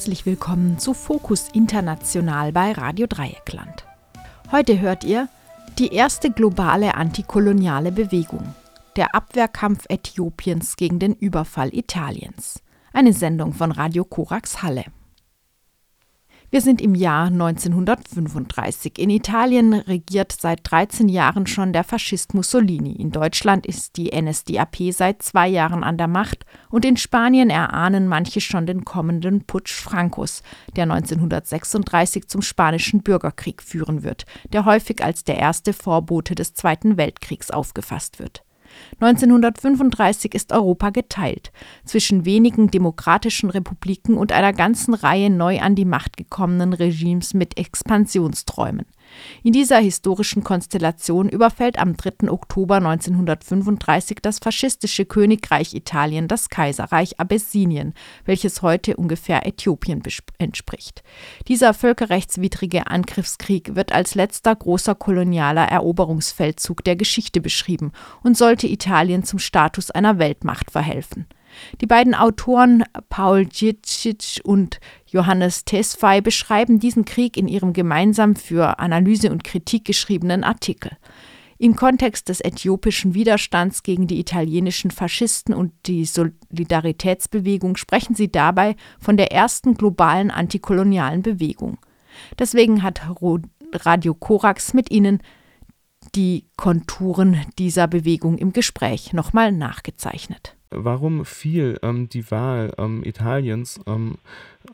herzlich 0.00 0.24
willkommen 0.24 0.78
zu 0.78 0.94
Fokus 0.94 1.50
International 1.52 2.52
bei 2.52 2.72
Radio 2.72 3.06
Dreieckland. 3.06 3.84
Heute 4.50 4.80
hört 4.80 5.04
ihr 5.04 5.28
die 5.78 5.92
erste 5.92 6.30
globale 6.30 6.94
antikoloniale 6.94 7.92
Bewegung, 7.92 8.54
der 8.96 9.14
Abwehrkampf 9.14 9.84
Äthiopiens 9.90 10.76
gegen 10.76 11.00
den 11.00 11.12
Überfall 11.12 11.74
Italiens. 11.74 12.62
Eine 12.94 13.12
Sendung 13.12 13.52
von 13.52 13.72
Radio 13.72 14.06
Korax 14.06 14.62
Halle. 14.62 14.86
Wir 16.52 16.60
sind 16.60 16.80
im 16.80 16.96
Jahr 16.96 17.26
1935. 17.26 18.98
In 18.98 19.08
Italien 19.08 19.72
regiert 19.72 20.32
seit 20.32 20.68
13 20.68 21.08
Jahren 21.08 21.46
schon 21.46 21.72
der 21.72 21.84
Faschist 21.84 22.34
Mussolini. 22.34 22.90
In 22.90 23.12
Deutschland 23.12 23.66
ist 23.66 23.96
die 23.96 24.10
NSDAP 24.10 24.92
seit 24.92 25.22
zwei 25.22 25.46
Jahren 25.46 25.84
an 25.84 25.96
der 25.96 26.08
Macht 26.08 26.44
und 26.68 26.84
in 26.84 26.96
Spanien 26.96 27.50
erahnen 27.50 28.08
manche 28.08 28.40
schon 28.40 28.66
den 28.66 28.84
kommenden 28.84 29.44
Putsch 29.46 29.80
Francos, 29.80 30.42
der 30.74 30.90
1936 30.90 32.26
zum 32.26 32.42
Spanischen 32.42 33.04
Bürgerkrieg 33.04 33.62
führen 33.62 34.02
wird, 34.02 34.24
der 34.52 34.64
häufig 34.64 35.04
als 35.04 35.22
der 35.22 35.38
erste 35.38 35.72
Vorbote 35.72 36.34
des 36.34 36.54
Zweiten 36.54 36.96
Weltkriegs 36.96 37.52
aufgefasst 37.52 38.18
wird. 38.18 38.42
1935 39.00 40.34
ist 40.34 40.52
Europa 40.52 40.90
geteilt 40.90 41.52
zwischen 41.84 42.24
wenigen 42.24 42.70
demokratischen 42.70 43.50
Republiken 43.50 44.16
und 44.16 44.32
einer 44.32 44.52
ganzen 44.52 44.94
Reihe 44.94 45.30
neu 45.30 45.60
an 45.60 45.74
die 45.74 45.84
Macht 45.84 46.16
gekommenen 46.16 46.72
Regimes 46.72 47.34
mit 47.34 47.58
Expansionsträumen. 47.58 48.86
In 49.42 49.52
dieser 49.52 49.78
historischen 49.78 50.44
Konstellation 50.44 51.28
überfällt 51.28 51.78
am 51.78 51.96
3. 51.96 52.30
Oktober 52.30 52.76
1935 52.76 54.18
das 54.22 54.38
faschistische 54.38 55.04
Königreich 55.04 55.74
Italien 55.74 56.28
das 56.28 56.48
Kaiserreich 56.48 57.18
Abessinien, 57.18 57.94
welches 58.24 58.62
heute 58.62 58.96
ungefähr 58.96 59.46
Äthiopien 59.46 60.02
entspricht. 60.38 61.02
Dieser 61.48 61.74
völkerrechtswidrige 61.74 62.86
Angriffskrieg 62.86 63.74
wird 63.74 63.92
als 63.92 64.14
letzter 64.14 64.54
großer 64.54 64.94
kolonialer 64.94 65.64
Eroberungsfeldzug 65.64 66.84
der 66.84 66.96
Geschichte 66.96 67.40
beschrieben 67.40 67.92
und 68.22 68.36
sollte 68.36 68.66
Italien 68.66 69.24
zum 69.24 69.38
Status 69.38 69.90
einer 69.90 70.18
Weltmacht 70.18 70.70
verhelfen. 70.70 71.26
Die 71.80 71.86
beiden 71.86 72.14
Autoren 72.14 72.84
Paul 73.08 73.46
Djicic 73.46 74.40
und 74.44 74.80
Johannes 75.06 75.64
Tesfaye 75.64 76.20
beschreiben 76.20 76.78
diesen 76.78 77.04
Krieg 77.04 77.36
in 77.36 77.48
ihrem 77.48 77.72
gemeinsam 77.72 78.36
für 78.36 78.78
Analyse 78.78 79.30
und 79.30 79.44
Kritik 79.44 79.84
geschriebenen 79.84 80.44
Artikel. 80.44 80.92
Im 81.58 81.76
Kontext 81.76 82.30
des 82.30 82.40
äthiopischen 82.40 83.12
Widerstands 83.12 83.82
gegen 83.82 84.06
die 84.06 84.18
italienischen 84.18 84.90
Faschisten 84.90 85.52
und 85.52 85.72
die 85.84 86.06
Solidaritätsbewegung 86.06 87.76
sprechen 87.76 88.14
sie 88.14 88.32
dabei 88.32 88.76
von 88.98 89.18
der 89.18 89.30
ersten 89.30 89.74
globalen 89.74 90.30
antikolonialen 90.30 91.20
Bewegung. 91.20 91.76
Deswegen 92.38 92.82
hat 92.82 93.02
Radio 93.72 94.14
Korax 94.14 94.72
mit 94.72 94.90
ihnen 94.90 95.22
die 96.14 96.46
Konturen 96.56 97.44
dieser 97.58 97.86
Bewegung 97.88 98.38
im 98.38 98.54
Gespräch 98.54 99.12
nochmal 99.12 99.52
nachgezeichnet 99.52 100.56
warum 100.70 101.24
fiel 101.24 101.78
ähm, 101.82 102.08
die 102.08 102.30
Wahl 102.30 102.72
ähm, 102.78 103.02
Italiens 103.04 103.80
ähm, 103.86 104.18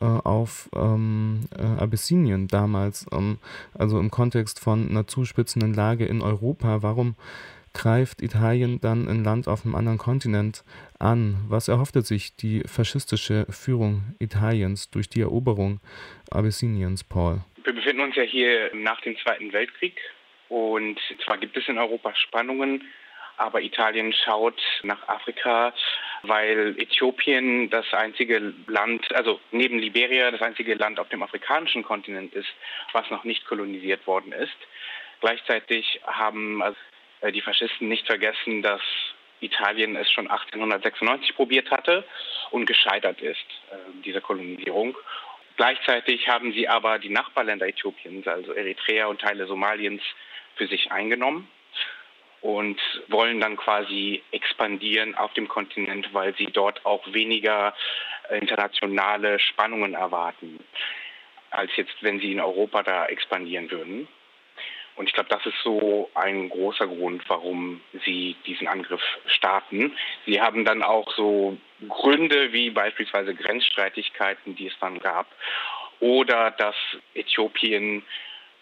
äh, 0.01 0.05
auf 0.05 0.69
ähm, 0.75 1.47
äh, 1.57 1.81
Abyssinien 1.81 2.47
damals, 2.47 3.05
ähm, 3.11 3.39
also 3.77 3.99
im 3.99 4.11
Kontext 4.11 4.59
von 4.59 4.89
einer 4.89 5.07
zuspitzenden 5.07 5.73
Lage 5.73 6.05
in 6.05 6.21
Europa? 6.21 6.83
Warum 6.83 7.15
greift 7.73 8.21
Italien 8.21 8.79
dann 8.81 9.07
ein 9.07 9.23
Land 9.23 9.47
auf 9.47 9.65
einem 9.65 9.75
anderen 9.75 9.97
Kontinent 9.97 10.63
an? 10.99 11.37
Was 11.47 11.67
erhoffte 11.67 12.01
sich 12.01 12.35
die 12.35 12.61
faschistische 12.61 13.45
Führung 13.49 14.15
Italiens 14.19 14.89
durch 14.89 15.09
die 15.09 15.21
Eroberung 15.21 15.79
Abyssiniens, 16.31 17.03
Paul? 17.03 17.41
Wir 17.63 17.73
befinden 17.73 18.01
uns 18.01 18.15
ja 18.15 18.23
hier 18.23 18.71
nach 18.73 19.01
dem 19.01 19.15
Zweiten 19.17 19.53
Weltkrieg 19.53 19.99
und 20.49 20.99
zwar 21.23 21.37
gibt 21.37 21.57
es 21.57 21.67
in 21.67 21.77
Europa 21.77 22.15
Spannungen 22.15 22.83
aber 23.37 23.61
Italien 23.61 24.11
schaut 24.13 24.59
nach 24.83 25.07
Afrika, 25.07 25.73
weil 26.23 26.75
Äthiopien 26.79 27.69
das 27.69 27.85
einzige 27.93 28.53
Land, 28.67 29.13
also 29.15 29.39
neben 29.51 29.79
Liberia 29.79 30.31
das 30.31 30.41
einzige 30.41 30.73
Land 30.73 30.99
auf 30.99 31.09
dem 31.09 31.23
afrikanischen 31.23 31.83
Kontinent 31.83 32.33
ist, 32.33 32.49
was 32.91 33.09
noch 33.09 33.23
nicht 33.23 33.45
kolonisiert 33.45 34.05
worden 34.07 34.31
ist. 34.31 34.57
Gleichzeitig 35.21 36.01
haben 36.05 36.61
also, 36.61 36.77
äh, 37.21 37.31
die 37.31 37.41
Faschisten 37.41 37.87
nicht 37.87 38.07
vergessen, 38.07 38.61
dass 38.61 38.81
Italien 39.39 39.95
es 39.95 40.11
schon 40.11 40.27
1896 40.27 41.35
probiert 41.35 41.69
hatte 41.69 42.03
und 42.49 42.65
gescheitert 42.65 43.21
ist, 43.21 43.45
äh, 43.71 43.75
diese 44.03 44.21
Kolonisierung. 44.21 44.97
Gleichzeitig 45.57 46.27
haben 46.27 46.53
sie 46.53 46.67
aber 46.67 46.99
die 46.99 47.09
Nachbarländer 47.09 47.67
Äthiopiens, 47.67 48.27
also 48.27 48.53
Eritrea 48.53 49.07
und 49.07 49.21
Teile 49.21 49.45
Somaliens, 49.45 50.01
für 50.55 50.67
sich 50.67 50.91
eingenommen 50.91 51.47
und 52.41 52.79
wollen 53.07 53.39
dann 53.39 53.57
quasi 53.57 54.23
expandieren 54.31 55.15
auf 55.15 55.33
dem 55.33 55.47
Kontinent, 55.47 56.13
weil 56.13 56.35
sie 56.35 56.47
dort 56.47 56.85
auch 56.85 57.01
weniger 57.11 57.73
äh, 58.29 58.37
internationale 58.37 59.39
Spannungen 59.39 59.93
erwarten, 59.93 60.59
als 61.49 61.71
jetzt, 61.75 61.95
wenn 62.01 62.19
sie 62.19 62.31
in 62.31 62.39
Europa 62.39 62.83
da 62.83 63.05
expandieren 63.07 63.71
würden. 63.71 64.07
Und 64.95 65.07
ich 65.07 65.13
glaube, 65.13 65.29
das 65.29 65.45
ist 65.45 65.57
so 65.63 66.09
ein 66.15 66.49
großer 66.49 66.87
Grund, 66.87 67.23
warum 67.27 67.81
sie 68.03 68.35
diesen 68.47 68.67
Angriff 68.67 69.01
starten. 69.27 69.95
Sie 70.25 70.41
haben 70.41 70.65
dann 70.65 70.81
auch 70.81 71.13
so 71.15 71.55
Gründe 71.87 72.51
wie 72.51 72.71
beispielsweise 72.71 73.35
Grenzstreitigkeiten, 73.35 74.55
die 74.55 74.67
es 74.67 74.79
dann 74.79 74.97
gab, 74.99 75.27
oder 75.99 76.49
dass 76.51 76.75
Äthiopien 77.13 78.03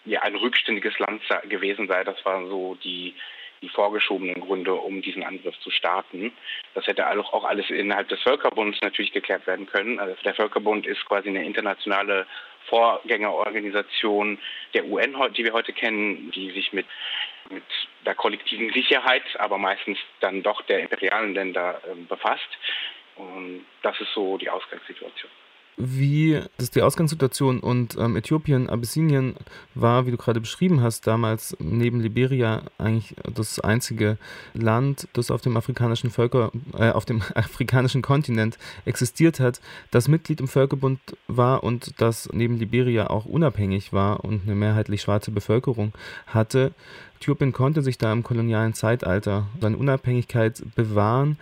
ja 0.04 0.20
ein 0.22 0.36
rückständiges 0.36 0.98
Land 0.98 1.22
gewesen 1.48 1.88
sei. 1.88 2.04
Das 2.04 2.22
waren 2.26 2.48
so 2.48 2.74
die 2.76 3.14
die 3.62 3.68
vorgeschobenen 3.68 4.40
Gründe, 4.40 4.74
um 4.74 5.02
diesen 5.02 5.22
Angriff 5.22 5.58
zu 5.60 5.70
starten. 5.70 6.32
Das 6.74 6.86
hätte 6.86 7.08
auch 7.08 7.44
alles 7.44 7.70
innerhalb 7.70 8.08
des 8.08 8.20
Völkerbunds 8.22 8.80
natürlich 8.82 9.12
geklärt 9.12 9.46
werden 9.46 9.66
können. 9.66 9.98
Also 9.98 10.14
der 10.24 10.34
Völkerbund 10.34 10.86
ist 10.86 11.04
quasi 11.06 11.28
eine 11.28 11.44
internationale 11.44 12.26
Vorgängerorganisation 12.66 14.38
der 14.74 14.86
UN, 14.86 15.14
die 15.36 15.44
wir 15.44 15.52
heute 15.52 15.72
kennen, 15.72 16.30
die 16.32 16.50
sich 16.50 16.72
mit, 16.72 16.86
mit 17.50 17.64
der 18.04 18.14
kollektiven 18.14 18.72
Sicherheit, 18.72 19.24
aber 19.38 19.56
meistens 19.58 19.98
dann 20.20 20.42
doch 20.42 20.62
der 20.62 20.80
imperialen 20.80 21.34
Länder 21.34 21.80
äh, 21.84 21.94
befasst. 22.08 22.48
Und 23.14 23.64
das 23.82 23.98
ist 24.00 24.12
so 24.12 24.36
die 24.36 24.50
Ausgangssituation 24.50 25.30
wie 25.76 26.40
das 26.56 26.70
die 26.70 26.80
Ausgangssituation 26.80 27.60
und 27.60 27.96
ähm, 27.98 28.16
Äthiopien, 28.16 28.70
Abyssinien 28.70 29.34
war, 29.74 30.06
wie 30.06 30.10
du 30.10 30.16
gerade 30.16 30.40
beschrieben 30.40 30.80
hast, 30.80 31.06
damals 31.06 31.54
neben 31.60 32.00
Liberia 32.00 32.62
eigentlich 32.78 33.14
das 33.34 33.60
einzige 33.60 34.16
Land, 34.54 35.06
das 35.12 35.30
auf 35.30 35.42
dem 35.42 35.56
afrikanischen 35.56 36.10
Völker, 36.10 36.50
äh, 36.78 36.90
auf 36.90 37.04
dem 37.04 37.22
afrikanischen 37.34 38.00
Kontinent 38.00 38.58
existiert 38.86 39.38
hat, 39.38 39.60
das 39.90 40.08
Mitglied 40.08 40.40
im 40.40 40.48
Völkerbund 40.48 41.00
war 41.28 41.62
und 41.62 42.00
das 42.00 42.28
neben 42.32 42.56
Liberia 42.56 43.10
auch 43.10 43.26
unabhängig 43.26 43.92
war 43.92 44.24
und 44.24 44.42
eine 44.44 44.54
mehrheitlich 44.54 45.02
schwarze 45.02 45.30
Bevölkerung 45.30 45.92
hatte. 46.26 46.72
Äthiopien 47.16 47.52
konnte 47.52 47.82
sich 47.82 47.98
da 47.98 48.12
im 48.12 48.22
kolonialen 48.22 48.74
Zeitalter 48.74 49.46
seine 49.60 49.76
Unabhängigkeit 49.76 50.62
bewahren 50.74 51.38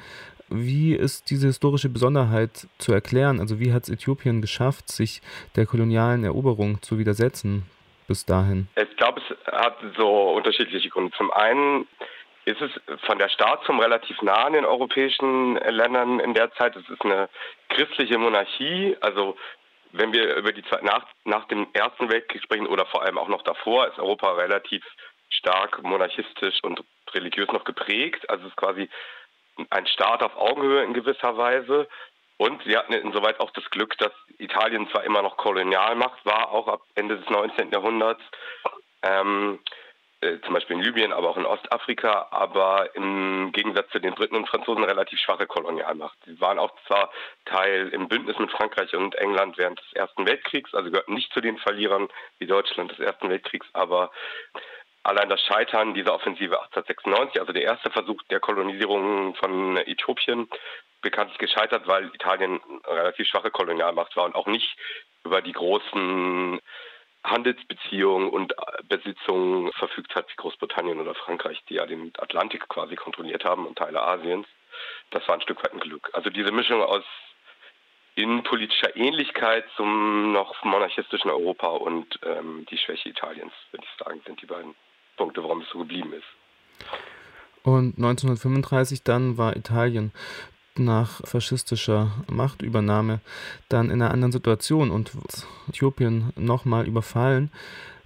wie 0.54 0.94
ist 0.94 1.31
diese 1.31 1.47
historische 1.48 1.88
Besonderheit 1.88 2.69
zu 2.78 2.92
erklären? 2.92 3.41
Also 3.41 3.60
wie 3.60 3.72
hat 3.72 3.84
es 3.84 3.91
Äthiopien 3.91 4.41
geschafft, 4.41 4.88
sich 4.88 5.20
der 5.56 5.66
kolonialen 5.66 6.25
Eroberung 6.25 6.81
zu 6.82 6.98
widersetzen 6.98 7.65
bis 8.06 8.25
dahin? 8.25 8.69
Ich 8.76 8.97
glaube, 8.97 9.20
es 9.20 9.53
hat 9.53 9.76
so 9.97 10.32
unterschiedliche 10.32 10.88
Gründe. 10.88 11.12
Zum 11.17 11.31
einen 11.32 11.87
ist 12.44 12.61
es 12.61 12.70
von 13.06 13.19
der 13.19 13.28
Staatsform 13.28 13.81
relativ 13.81 14.20
nah 14.23 14.44
an 14.44 14.52
den 14.52 14.64
europäischen 14.64 15.56
Ländern 15.56 16.20
in 16.20 16.34
der 16.34 16.52
Zeit. 16.52 16.76
Es 16.76 16.88
ist 16.88 17.02
eine 17.02 17.28
christliche 17.70 18.19
Monarchie, 18.19 18.96
also 19.00 19.37
wenn 19.93 20.12
wir 20.12 20.34
über 20.37 20.52
die 20.52 20.64
Zeit 20.64 20.82
nach, 20.82 21.06
nach 21.25 21.46
dem 21.49 21.69
Ersten 21.73 22.11
Weltkrieg 22.11 22.43
sprechen 22.43 22.67
oder 22.67 22.84
vor 22.87 23.02
allem 23.02 23.17
auch 23.17 23.28
noch 23.28 23.43
davor, 23.43 23.87
ist 23.87 23.99
Europa 23.99 24.32
relativ 24.32 24.84
stark 25.31 25.82
monarchistisch 25.82 26.62
und 26.62 26.82
religiös 27.12 27.49
noch 27.52 27.64
geprägt. 27.64 28.28
Also 28.28 28.44
es 28.44 28.50
ist 28.50 28.56
quasi 28.56 28.88
ein 29.70 29.86
Staat 29.86 30.22
auf 30.22 30.36
Augenhöhe 30.36 30.84
in 30.84 30.94
gewisser 30.94 31.36
Weise. 31.36 31.88
Und 32.36 32.62
sie 32.64 32.76
hatten 32.76 32.92
insoweit 32.92 33.38
auch 33.40 33.50
das 33.52 33.68
Glück, 33.70 33.96
dass 33.98 34.12
Italien 34.38 34.88
zwar 34.90 35.04
immer 35.04 35.22
noch 35.22 35.36
Kolonialmacht 35.36 36.24
war, 36.26 36.50
auch 36.50 36.66
ab 36.66 36.82
Ende 36.94 37.16
des 37.16 37.30
19. 37.30 37.70
Jahrhunderts, 37.70 38.22
ähm, 39.02 39.60
äh, 40.20 40.40
zum 40.40 40.54
Beispiel 40.54 40.76
in 40.76 40.82
Libyen, 40.82 41.12
aber 41.12 41.30
auch 41.30 41.36
in 41.36 41.46
Ostafrika, 41.46 42.28
aber 42.30 42.94
im 42.96 43.52
Gegensatz 43.52 43.90
zu 43.90 44.00
den 44.00 44.14
Briten 44.14 44.36
und 44.36 44.48
Franzosen 44.48 44.82
relativ 44.82 45.18
schwache 45.20 45.46
Kolonialmacht. 45.46 46.18
Sie 46.24 46.40
waren 46.40 46.58
auch 46.58 46.72
zwar 46.86 47.10
Teil 47.44 47.88
im 47.90 48.08
Bündnis 48.08 48.38
mit 48.38 48.50
Frankreich 48.50 48.94
und 48.94 49.14
England 49.16 49.56
während 49.56 49.78
des 49.78 49.92
Ersten 49.92 50.26
Weltkriegs, 50.26 50.74
also 50.74 50.90
gehörten 50.90 51.14
nicht 51.14 51.32
zu 51.32 51.40
den 51.40 51.58
Verlierern 51.58 52.08
wie 52.38 52.46
Deutschland 52.46 52.90
des 52.90 52.98
Ersten 52.98 53.30
Weltkriegs, 53.30 53.66
aber 53.74 54.10
Allein 55.04 55.28
das 55.28 55.42
Scheitern 55.42 55.92
dieser 55.92 56.14
Offensive 56.14 56.60
1896, 56.62 57.38
also 57.38 57.52
der 57.52 57.62
erste 57.62 57.90
Versuch 57.90 58.22
der 58.30 58.40
Kolonisierung 58.40 59.34
von 59.34 59.76
Äthiopien, 59.76 60.48
bekanntlich 61.02 61.36
gescheitert, 61.36 61.86
weil 61.86 62.06
Italien 62.14 62.58
eine 62.84 62.96
relativ 62.96 63.28
schwache 63.28 63.50
Kolonialmacht 63.50 64.16
war 64.16 64.24
und 64.24 64.34
auch 64.34 64.46
nicht 64.46 64.76
über 65.22 65.42
die 65.42 65.52
großen 65.52 66.58
Handelsbeziehungen 67.22 68.30
und 68.30 68.54
Besitzungen 68.88 69.72
verfügt 69.72 70.14
hat 70.14 70.30
wie 70.30 70.36
Großbritannien 70.36 70.98
oder 70.98 71.14
Frankreich, 71.14 71.62
die 71.68 71.74
ja 71.74 71.84
den 71.84 72.10
Atlantik 72.16 72.66
quasi 72.70 72.96
kontrolliert 72.96 73.44
haben 73.44 73.66
und 73.66 73.76
Teile 73.76 74.02
Asiens. 74.02 74.46
Das 75.10 75.26
war 75.28 75.34
ein 75.34 75.42
Stück 75.42 75.62
weit 75.62 75.74
ein 75.74 75.80
Glück. 75.80 76.10
Also 76.14 76.30
diese 76.30 76.50
Mischung 76.50 76.82
aus 76.82 77.04
innenpolitischer 78.14 78.96
Ähnlichkeit 78.96 79.66
zum 79.76 80.32
noch 80.32 80.64
monarchistischen 80.64 81.30
Europa 81.30 81.68
und 81.68 82.18
ähm, 82.24 82.64
die 82.70 82.78
Schwäche 82.78 83.10
Italiens, 83.10 83.52
würde 83.70 83.84
ich 83.84 84.04
sagen, 84.04 84.22
sind 84.24 84.40
die 84.40 84.46
beiden 84.46 84.74
Punkte, 85.16 85.43
warum 85.43 85.61
es 85.61 85.69
so 85.70 85.78
geblieben 85.78 86.12
ist. 86.12 86.87
Und 87.62 87.96
1935 87.96 89.02
dann 89.02 89.38
war 89.38 89.56
Italien 89.56 90.12
nach 90.76 91.26
faschistischer 91.26 92.11
Machtübernahme 92.28 93.20
dann 93.69 93.90
in 93.90 94.02
einer 94.02 94.11
anderen 94.11 94.32
Situation 94.32 94.90
und 94.90 95.12
Äthiopien 95.69 96.32
nochmal 96.37 96.87
überfallen. 96.87 97.50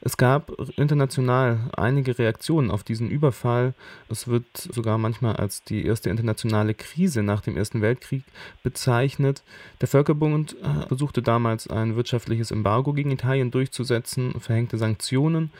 Es 0.00 0.16
gab 0.16 0.52
international 0.76 1.70
einige 1.76 2.19
Reaktionen 2.19 2.70
auf 2.70 2.84
diesen 2.84 3.10
Überfall. 3.10 3.75
Es 4.08 4.28
wird 4.28 4.46
sogar 4.56 4.96
manchmal 4.96 5.37
als 5.37 5.64
die 5.64 5.84
erste 5.84 6.08
internationale 6.08 6.75
Krise 6.75 7.25
nach 7.25 7.40
dem 7.40 7.56
Ersten 7.56 7.82
Weltkrieg 7.82 8.22
bezeichnet. 8.62 9.43
Der 9.81 9.88
Völkerbund 9.88 10.56
äh, 10.62 10.87
versuchte 10.87 11.20
damals 11.20 11.66
ein 11.66 11.96
wirtschaftliches 11.96 12.52
Embargo 12.52 12.93
gegen 12.93 13.10
Italien 13.10 13.50
durchzusetzen, 13.50 14.40
verhängte 14.40 14.78
Sanktionen. 14.78 15.50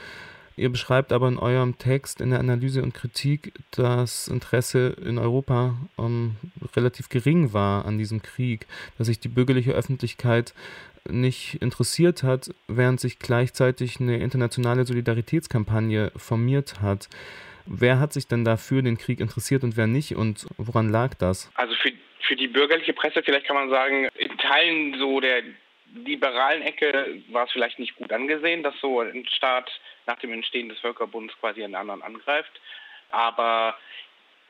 Ihr 0.59 0.71
beschreibt 0.71 1.13
aber 1.13 1.29
in 1.29 1.39
eurem 1.39 1.79
Text 1.79 2.21
in 2.21 2.31
der 2.31 2.41
Analyse 2.41 2.83
und 2.83 2.93
Kritik, 2.93 3.53
dass 3.71 4.27
Interesse 4.27 4.97
in 5.05 5.17
Europa 5.17 5.77
ähm, 5.99 6.35
relativ 6.75 7.09
gering 7.09 7.53
war 7.53 7.85
an 7.85 7.97
diesem 7.97 8.23
Krieg, 8.23 8.67
dass 8.99 9.07
sich 9.07 9.21
die 9.21 9.29
bürgerliche 9.29 9.71
Öffentlichkeit 9.71 10.55
nicht 11.09 11.63
interessiert 11.63 12.25
hat, 12.25 12.51
während 12.67 12.99
sich 12.99 13.21
gleichzeitig 13.21 14.01
eine 14.01 14.19
internationale 14.19 14.85
Solidaritätskampagne 14.85 16.11
formiert 16.17 16.83
hat. 16.83 17.09
Wer 17.65 18.01
hat 18.01 18.13
sich 18.13 18.27
denn 18.27 18.45
da 18.45 18.57
für 18.57 18.83
den 18.83 18.99
Krieg 18.99 19.21
interessiert 19.21 19.63
und 19.63 19.77
wer 19.77 19.87
nicht 19.87 20.17
und 20.17 20.47
woran 20.57 20.89
lag 20.89 21.15
das? 21.15 21.53
Also 21.55 21.75
für, 21.77 21.93
für 22.27 22.35
die 22.35 22.49
bürgerliche 22.49 22.95
Presse 22.95 23.23
vielleicht 23.23 23.47
kann 23.47 23.57
man 23.57 23.71
sagen, 23.71 24.09
in 24.17 24.37
Teilen 24.39 24.99
so 24.99 25.21
der 25.21 25.43
liberalen 25.95 26.63
Ecke 26.63 27.23
war 27.31 27.45
es 27.45 27.53
vielleicht 27.53 27.79
nicht 27.79 27.95
gut 27.97 28.13
angesehen, 28.13 28.63
dass 28.63 28.75
so 28.81 29.01
ein 29.01 29.25
Staat 29.27 29.71
nach 30.09 30.19
dem 30.19 30.33
Entstehen 30.33 30.69
des 30.69 30.81
Völkerbunds 30.81 31.39
quasi 31.39 31.63
einen 31.63 31.77
anderen 31.77 32.03
angreift. 32.03 32.61
Aber 33.11 33.79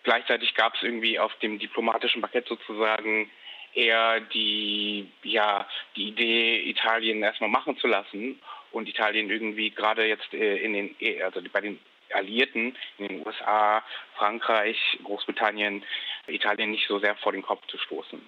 gleichzeitig 0.04 0.54
gab 0.54 0.74
es 0.74 0.82
irgendwie 0.82 1.18
auf 1.18 1.34
dem 1.40 1.58
diplomatischen 1.58 2.22
Parkett 2.22 2.48
sozusagen 2.48 3.30
eher 3.74 4.20
die, 4.20 5.10
ja, 5.22 5.68
die 5.96 6.08
Idee, 6.08 6.62
Italien 6.70 7.22
erstmal 7.22 7.50
machen 7.50 7.76
zu 7.76 7.86
lassen 7.86 8.40
und 8.72 8.88
Italien 8.88 9.30
irgendwie 9.30 9.70
gerade 9.70 10.06
jetzt 10.06 10.32
äh, 10.32 10.56
in 10.56 10.72
den, 10.72 11.22
also 11.22 11.40
bei 11.52 11.60
den 11.60 11.78
Alliierten 12.14 12.74
in 12.96 13.08
den 13.08 13.26
USA, 13.26 13.82
Frankreich, 14.16 14.78
Großbritannien, 15.04 15.84
Italien 16.26 16.70
nicht 16.70 16.88
so 16.88 16.98
sehr 16.98 17.14
vor 17.16 17.32
den 17.32 17.42
Kopf 17.42 17.66
zu 17.66 17.76
stoßen. 17.78 18.20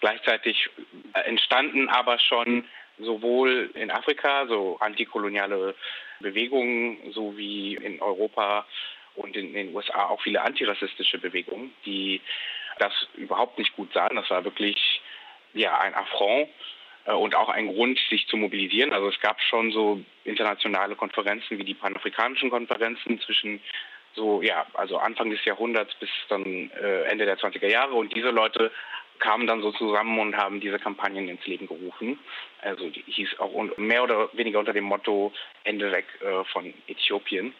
Gleichzeitig 0.00 0.68
äh, 1.14 1.20
entstanden 1.20 1.88
aber 1.88 2.18
schon 2.18 2.64
sowohl 2.98 3.70
in 3.74 3.90
Afrika 3.90 4.46
so 4.46 4.76
antikoloniale 4.80 5.74
Bewegungen 6.20 7.12
sowie 7.12 7.74
in 7.76 8.00
Europa 8.00 8.66
und 9.14 9.36
in 9.36 9.52
den 9.52 9.74
USA 9.74 10.06
auch 10.08 10.20
viele 10.22 10.42
antirassistische 10.42 11.18
Bewegungen, 11.18 11.72
die 11.84 12.20
das 12.78 12.92
überhaupt 13.14 13.58
nicht 13.58 13.74
gut 13.76 13.92
sahen. 13.92 14.16
Das 14.16 14.30
war 14.30 14.44
wirklich 14.44 15.00
ja 15.52 15.78
ein 15.78 15.94
Affront 15.94 16.48
äh, 17.06 17.12
und 17.12 17.34
auch 17.34 17.48
ein 17.48 17.68
Grund, 17.68 17.98
sich 18.08 18.26
zu 18.28 18.36
mobilisieren. 18.36 18.92
Also 18.92 19.08
es 19.08 19.20
gab 19.20 19.40
schon 19.42 19.72
so 19.72 20.00
internationale 20.24 20.96
Konferenzen 20.96 21.58
wie 21.58 21.64
die 21.64 21.74
panafrikanischen 21.74 22.50
Konferenzen 22.50 23.20
zwischen 23.20 23.60
so 24.14 24.42
ja 24.42 24.66
also 24.74 24.98
Anfang 24.98 25.30
des 25.30 25.44
Jahrhunderts 25.44 25.94
bis 26.00 26.10
dann 26.28 26.70
äh, 26.70 27.02
Ende 27.04 27.26
der 27.26 27.38
20er 27.38 27.68
Jahre 27.68 27.94
und 27.94 28.14
diese 28.14 28.30
Leute 28.30 28.72
kamen 29.20 29.46
dann 29.46 29.62
so 29.62 29.70
zusammen 29.72 30.18
und 30.18 30.36
haben 30.36 30.60
diese 30.60 30.78
Kampagnen 30.78 31.28
ins 31.28 31.46
Leben 31.46 31.66
gerufen. 31.66 32.18
Also 32.62 32.88
die 32.88 33.04
hieß 33.06 33.38
auch 33.38 33.76
mehr 33.76 34.02
oder 34.02 34.30
weniger 34.32 34.58
unter 34.58 34.72
dem 34.72 34.84
Motto 34.84 35.32
Ende 35.64 35.92
weg 35.92 36.06
äh, 36.20 36.44
von 36.44 36.74
Äthiopien. 36.88 37.54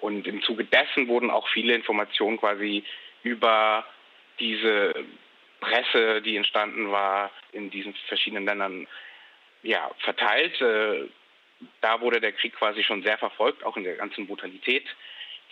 Und 0.00 0.26
im 0.26 0.42
Zuge 0.42 0.64
dessen 0.64 1.08
wurden 1.08 1.30
auch 1.30 1.48
viele 1.48 1.74
Informationen 1.74 2.38
quasi 2.38 2.84
über 3.22 3.84
diese 4.38 4.94
Presse, 5.60 6.22
die 6.22 6.36
entstanden 6.36 6.90
war, 6.90 7.30
in 7.52 7.70
diesen 7.70 7.94
verschiedenen 8.08 8.44
Ländern 8.44 8.86
ja, 9.62 9.90
verteilt. 9.98 10.60
Äh, 10.60 11.08
da 11.80 12.00
wurde 12.00 12.20
der 12.20 12.32
Krieg 12.32 12.54
quasi 12.54 12.82
schon 12.82 13.02
sehr 13.02 13.18
verfolgt, 13.18 13.64
auch 13.64 13.76
in 13.76 13.84
der 13.84 13.96
ganzen 13.96 14.26
Brutalität. 14.26 14.84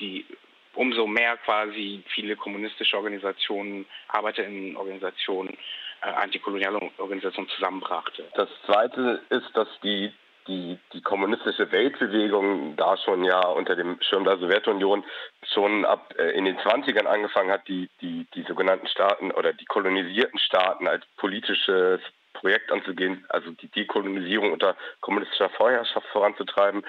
Die 0.00 0.26
umso 0.74 1.06
mehr 1.06 1.36
quasi 1.38 2.02
viele 2.08 2.36
kommunistische 2.36 2.96
Organisationen, 2.96 3.86
Arbeiterinnenorganisationen, 4.08 5.56
äh, 6.02 6.08
antikoloniale 6.08 6.80
Organisationen 6.98 7.48
zusammenbrachte. 7.50 8.24
Das 8.34 8.48
Zweite 8.66 9.22
ist, 9.30 9.50
dass 9.54 9.68
die, 9.82 10.12
die, 10.48 10.78
die 10.92 11.02
kommunistische 11.02 11.70
Weltbewegung 11.70 12.76
da 12.76 12.96
schon 12.96 13.24
ja 13.24 13.40
unter 13.46 13.76
dem 13.76 13.98
Schirm 14.02 14.24
der 14.24 14.38
Sowjetunion 14.38 15.04
schon 15.52 15.84
ab 15.84 16.14
äh, 16.18 16.30
in 16.30 16.44
den 16.44 16.58
20ern 16.58 17.06
angefangen 17.06 17.50
hat, 17.50 17.68
die, 17.68 17.88
die, 18.00 18.26
die 18.34 18.42
sogenannten 18.42 18.88
Staaten 18.88 19.30
oder 19.30 19.52
die 19.52 19.66
kolonisierten 19.66 20.38
Staaten 20.38 20.88
als 20.88 21.04
politisches 21.16 22.00
Projekt 22.32 22.72
anzugehen, 22.72 23.24
also 23.28 23.50
die 23.50 23.68
Dekolonisierung 23.68 24.52
unter 24.52 24.76
kommunistischer 25.00 25.50
Vorherrschaft 25.50 26.06
voranzutreiben 26.08 26.82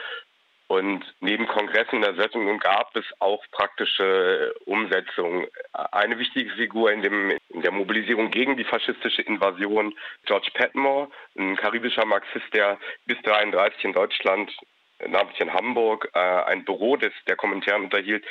und 0.73 1.03
neben 1.19 1.45
Kongressen 1.47 2.01
der 2.01 2.15
Sowjetunion 2.15 2.57
gab 2.57 2.95
es 2.95 3.05
auch 3.19 3.43
praktische 3.51 4.53
Umsetzungen. 4.65 5.47
Eine 5.71 6.17
wichtige 6.17 6.49
Figur 6.51 6.91
in, 6.91 7.03
dem, 7.03 7.37
in 7.49 7.61
der 7.61 7.71
Mobilisierung 7.71 8.31
gegen 8.31 8.57
die 8.57 8.63
faschistische 8.63 9.21
Invasion, 9.21 9.93
George 10.25 10.49
Patmore, 10.55 11.09
ein 11.37 11.55
karibischer 11.57 12.05
Marxist, 12.05 12.51
der 12.53 12.79
bis 13.05 13.17
1933 13.17 13.85
in 13.85 13.93
Deutschland, 13.93 14.51
namentlich 15.07 15.41
in 15.41 15.53
Hamburg, 15.53 16.09
äh, 16.15 16.19
ein 16.19 16.65
Büro 16.65 16.97
des, 16.97 17.13
der 17.27 17.35
Kommentaren 17.35 17.83
unterhielt, 17.83 18.25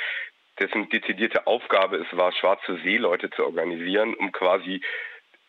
dessen 0.59 0.89
dezidierte 0.89 1.47
Aufgabe 1.47 1.97
es 1.97 2.17
war, 2.17 2.33
schwarze 2.33 2.77
Seeleute 2.83 3.29
zu 3.29 3.45
organisieren, 3.45 4.15
um 4.15 4.31
quasi 4.33 4.81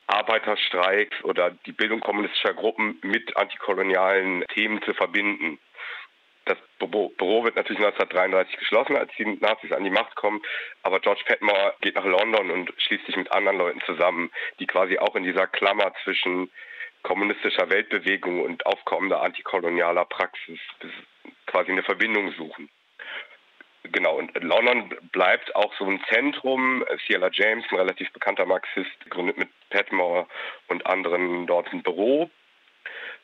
Arbeiterstreiks 0.07 1.25
oder 1.25 1.51
die 1.67 1.73
Bildung 1.73 2.01
kommunistischer 2.01 2.55
Gruppen 2.55 2.99
mit 3.03 3.37
antikolonialen 3.37 4.45
Themen 4.55 4.81
zu 4.83 4.95
verbinden. 4.95 5.59
Das 6.47 6.59
Büro 6.79 7.45
wird 7.45 7.57
natürlich 7.57 7.79
1933 7.79 8.59
geschlossen, 8.59 8.97
als 8.97 9.11
die 9.17 9.25
Nazis 9.25 9.73
an 9.73 9.85
die 9.85 9.91
Macht 9.91 10.15
kommen. 10.15 10.43
Aber 10.83 11.01
George 11.01 11.23
Petmore 11.25 11.75
geht 11.81 11.95
nach 11.95 12.05
London 12.05 12.51
und 12.51 12.73
schließt 12.77 13.07
sich 13.07 13.17
mit 13.17 13.33
anderen 13.33 13.57
Leuten 13.57 13.81
zusammen, 13.87 14.31
die 14.59 14.67
quasi 14.67 14.99
auch 14.99 15.17
in 15.17 15.25
dieser 15.25 15.47
Klammer 15.47 15.95
zwischen 16.05 16.51
kommunistischer 17.03 17.71
Weltbewegung 17.71 18.43
und 18.43 18.67
aufkommender 18.67 19.23
antikolonialer 19.23 20.05
Praxis 20.05 20.59
quasi 21.47 21.73
eine 21.73 21.83
Verbindung 21.83 22.33
suchen. 22.33 22.69
Genau, 23.85 24.17
und 24.17 24.33
London 24.43 24.95
bleibt 25.13 25.55
auch 25.55 25.73
so 25.79 25.85
ein 25.85 26.03
Zentrum. 26.11 26.85
Ciela 27.07 27.29
James, 27.31 27.65
ein 27.71 27.77
relativ 27.77 28.11
bekannter 28.13 28.47
Marxist, 28.47 29.11
gründet 29.11 29.37
mit 29.37 29.49
Petmore 29.71 30.27
und 30.69 30.87
anderen 30.87 31.47
dort 31.47 31.73
ein 31.73 31.83
Büro 31.83 32.31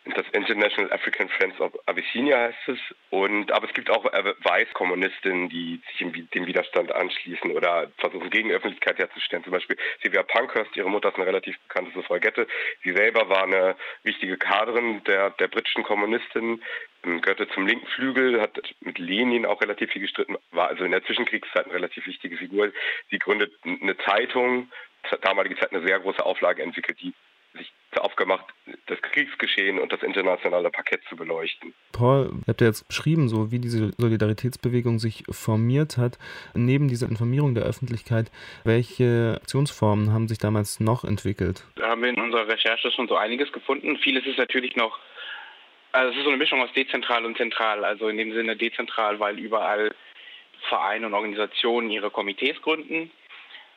das 0.06 0.24
International 0.32 0.90
African 0.92 1.28
Friends 1.28 1.60
of 1.60 1.72
Abyssinia 1.86 2.38
heißt 2.38 2.68
es. 2.68 2.78
Und, 3.10 3.52
aber 3.52 3.68
es 3.68 3.74
gibt 3.74 3.90
auch 3.90 4.04
äh, 4.06 4.34
Weißkommunistinnen, 4.42 5.50
die 5.50 5.80
sich 5.88 6.30
dem 6.30 6.46
Widerstand 6.46 6.92
anschließen 6.92 7.50
oder 7.50 7.90
versuchen, 7.98 8.30
Gegenöffentlichkeit 8.30 8.98
herzustellen. 8.98 9.44
Zum 9.44 9.52
Beispiel 9.52 9.76
Sylvia 10.02 10.22
Pankhurst, 10.22 10.74
ihre 10.76 10.88
Mutter 10.88 11.10
ist 11.10 11.16
eine 11.16 11.26
relativ 11.26 11.58
bekannte 11.68 11.92
Suffragette. 11.92 12.46
Sie 12.82 12.92
selber 12.92 13.28
war 13.28 13.44
eine 13.44 13.76
wichtige 14.02 14.38
Kaderin 14.38 15.04
der, 15.04 15.30
der 15.30 15.48
britischen 15.48 15.82
Kommunistin, 15.82 16.62
ähm, 17.04 17.20
gehörte 17.20 17.48
zum 17.48 17.66
linken 17.66 17.86
Flügel, 17.88 18.40
hat 18.40 18.58
mit 18.80 18.98
Lenin 18.98 19.44
auch 19.44 19.60
relativ 19.60 19.90
viel 19.92 20.02
gestritten, 20.02 20.36
war 20.50 20.68
also 20.68 20.84
in 20.84 20.92
der 20.92 21.04
Zwischenkriegszeit 21.04 21.66
eine 21.66 21.74
relativ 21.74 22.06
wichtige 22.06 22.38
Figur. 22.38 22.72
Sie 23.10 23.18
gründet 23.18 23.52
eine 23.64 23.96
Zeitung, 23.98 24.70
damalige 25.22 25.56
Zeit 25.56 25.72
eine 25.72 25.86
sehr 25.86 26.00
große 26.00 26.24
Auflage 26.24 26.62
entwickelt, 26.62 26.98
die 27.00 27.12
sich 27.56 27.72
aufgemacht, 27.98 28.46
das 28.86 29.00
Kriegsgeschehen 29.02 29.78
und 29.78 29.92
das 29.92 30.02
internationale 30.02 30.70
Parkett 30.70 31.02
zu 31.08 31.16
beleuchten. 31.16 31.74
Paul, 31.92 32.30
ihr 32.32 32.48
habt 32.48 32.60
ja 32.60 32.68
jetzt 32.68 32.86
beschrieben, 32.88 33.28
so 33.28 33.50
wie 33.50 33.58
diese 33.58 33.92
Solidaritätsbewegung 33.98 34.98
sich 34.98 35.24
formiert 35.30 35.96
hat. 35.96 36.18
Neben 36.54 36.88
dieser 36.88 37.08
Informierung 37.08 37.54
der 37.54 37.64
Öffentlichkeit, 37.64 38.30
welche 38.64 39.38
Aktionsformen 39.40 40.12
haben 40.12 40.28
sich 40.28 40.38
damals 40.38 40.80
noch 40.80 41.04
entwickelt? 41.04 41.64
Da 41.76 41.88
haben 41.88 42.02
wir 42.02 42.10
in 42.10 42.20
unserer 42.20 42.48
Recherche 42.48 42.90
schon 42.90 43.08
so 43.08 43.16
einiges 43.16 43.52
gefunden. 43.52 43.96
Vieles 43.98 44.24
ist 44.26 44.38
natürlich 44.38 44.76
noch, 44.76 44.98
also 45.92 46.10
es 46.10 46.16
ist 46.16 46.24
so 46.24 46.30
eine 46.30 46.38
Mischung 46.38 46.60
aus 46.62 46.72
dezentral 46.72 47.24
und 47.24 47.36
zentral. 47.36 47.84
Also 47.84 48.08
in 48.08 48.16
dem 48.16 48.32
Sinne 48.32 48.56
dezentral, 48.56 49.18
weil 49.18 49.38
überall 49.38 49.94
Vereine 50.68 51.06
und 51.06 51.14
Organisationen 51.14 51.90
ihre 51.90 52.10
Komitees 52.10 52.60
gründen 52.62 53.10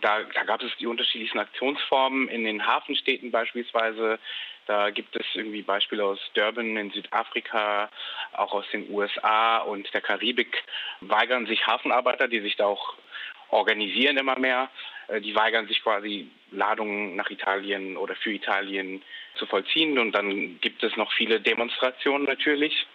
da, 0.04 0.22
da 0.34 0.44
gab 0.44 0.62
es 0.62 0.72
die 0.80 0.88
unterschiedlichsten 0.88 1.40
Aktionsformen 1.40 2.28
in 2.28 2.44
den 2.44 2.68
Hafenstädten 2.68 3.32
beispielsweise. 3.32 4.20
Da 4.66 4.90
gibt 4.90 5.16
es 5.16 5.26
irgendwie 5.34 5.62
Beispiele 5.62 6.04
aus 6.04 6.20
Durban 6.34 6.76
in 6.78 6.92
Südafrika, 6.92 7.90
auch 8.34 8.54
aus 8.54 8.66
den 8.72 8.90
USA 8.90 9.60
und 9.60 9.94
der 9.94 10.02
Karibik. 10.02 10.64
Weigern 11.02 11.46
sich 11.46 11.66
Hafenarbeiter, 11.66 12.28
die 12.28 12.42
sich 12.42 12.58
da 12.58 12.66
auch 12.66 12.96
organisieren 13.50 14.18
immer 14.18 14.38
mehr. 14.38 14.70
Äh, 15.08 15.22
die 15.22 15.36
weigern 15.36 15.68
sich 15.68 15.82
quasi 15.82 16.30
Ladungen 16.52 17.16
nach 17.16 17.30
Italien 17.30 17.96
oder 17.96 18.16
für 18.16 18.32
Italien 18.32 19.02
zu 19.36 19.46
vollziehen. 19.46 19.98
Und 20.00 20.12
dann 20.12 20.60
gibt 20.60 20.84
es 20.84 20.96
noch 20.98 21.12
viele 21.14 21.40
Demonstrationen 21.40 22.28
natürlich. 22.28 22.86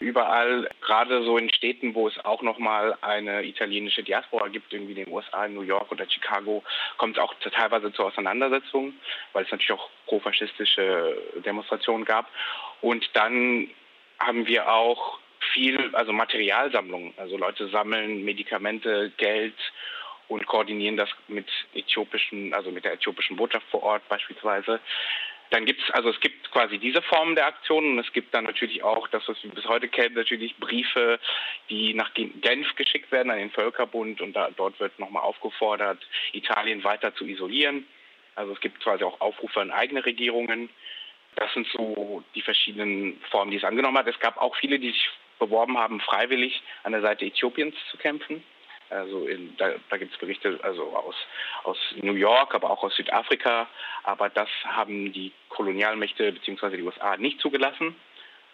Überall, 0.00 0.68
gerade 0.80 1.22
so 1.24 1.36
in 1.36 1.52
Städten, 1.52 1.94
wo 1.94 2.08
es 2.08 2.24
auch 2.24 2.40
nochmal 2.40 2.96
eine 3.02 3.44
italienische 3.44 4.02
Diaspora 4.02 4.48
gibt, 4.48 4.72
irgendwie 4.72 4.92
in 4.92 5.04
den 5.04 5.12
USA, 5.12 5.44
in 5.44 5.54
New 5.54 5.60
York 5.60 5.92
oder 5.92 6.08
Chicago, 6.08 6.64
kommt 6.96 7.18
es 7.18 7.22
auch 7.22 7.34
teilweise 7.34 7.92
zu 7.92 8.04
Auseinandersetzungen, 8.04 8.98
weil 9.34 9.44
es 9.44 9.50
natürlich 9.50 9.72
auch 9.72 9.90
profaschistische 10.06 11.16
Demonstrationen 11.44 12.06
gab. 12.06 12.30
Und 12.80 13.10
dann 13.14 13.68
haben 14.18 14.46
wir 14.46 14.72
auch 14.72 15.18
viel, 15.52 15.94
also 15.94 16.12
Materialsammlungen. 16.12 17.12
Also 17.18 17.36
Leute 17.36 17.68
sammeln 17.68 18.24
Medikamente, 18.24 19.12
Geld 19.18 19.56
und 20.28 20.46
koordinieren 20.46 20.96
das 20.96 21.10
mit 21.28 21.48
äthiopischen, 21.74 22.54
also 22.54 22.70
mit 22.70 22.84
der 22.84 22.94
äthiopischen 22.94 23.36
Botschaft 23.36 23.66
vor 23.70 23.82
Ort 23.82 24.08
beispielsweise. 24.08 24.80
Dann 25.50 25.66
gibt 25.66 25.82
es, 25.82 25.90
also 25.90 26.10
es 26.10 26.20
gibt 26.20 26.50
quasi 26.52 26.78
diese 26.78 27.02
Formen 27.02 27.34
der 27.34 27.46
Aktionen 27.46 27.92
und 27.92 28.06
es 28.06 28.12
gibt 28.12 28.32
dann 28.32 28.44
natürlich 28.44 28.82
auch 28.84 29.08
das, 29.08 29.26
was 29.26 29.42
wir 29.42 29.50
bis 29.50 29.66
heute 29.66 29.88
kennen, 29.88 30.14
natürlich 30.14 30.56
Briefe, 30.56 31.18
die 31.68 31.92
nach 31.94 32.12
Genf 32.14 32.74
geschickt 32.76 33.10
werden 33.10 33.30
an 33.30 33.38
den 33.38 33.50
Völkerbund 33.50 34.20
und 34.20 34.34
da, 34.34 34.50
dort 34.56 34.78
wird 34.78 34.96
nochmal 34.98 35.24
aufgefordert, 35.24 35.98
Italien 36.32 36.84
weiter 36.84 37.14
zu 37.14 37.26
isolieren. 37.26 37.86
Also 38.36 38.52
es 38.52 38.60
gibt 38.60 38.80
quasi 38.80 39.02
auch 39.02 39.20
Aufrufe 39.20 39.60
an 39.60 39.72
eigene 39.72 40.04
Regierungen. 40.04 40.70
Das 41.34 41.52
sind 41.52 41.66
so 41.68 42.22
die 42.34 42.42
verschiedenen 42.42 43.20
Formen, 43.30 43.50
die 43.50 43.56
es 43.56 43.64
angenommen 43.64 43.98
hat. 43.98 44.06
Es 44.06 44.18
gab 44.20 44.36
auch 44.38 44.56
viele, 44.56 44.78
die 44.78 44.90
sich 44.90 45.10
beworben 45.38 45.78
haben, 45.78 46.00
freiwillig 46.00 46.62
an 46.84 46.92
der 46.92 47.00
Seite 47.00 47.24
Äthiopiens 47.24 47.74
zu 47.90 47.96
kämpfen. 47.96 48.44
Also 48.90 49.26
in, 49.26 49.56
da, 49.56 49.70
da 49.88 49.96
gibt 49.96 50.12
es 50.12 50.18
Berichte 50.18 50.58
also 50.62 50.96
aus, 50.96 51.14
aus 51.64 51.78
New 52.02 52.14
York, 52.14 52.54
aber 52.54 52.70
auch 52.70 52.82
aus 52.82 52.94
Südafrika. 52.96 53.68
Aber 54.02 54.28
das 54.28 54.48
haben 54.64 55.12
die 55.12 55.32
Kolonialmächte 55.48 56.32
bzw. 56.32 56.76
die 56.76 56.82
USA 56.82 57.16
nicht 57.16 57.40
zugelassen, 57.40 57.94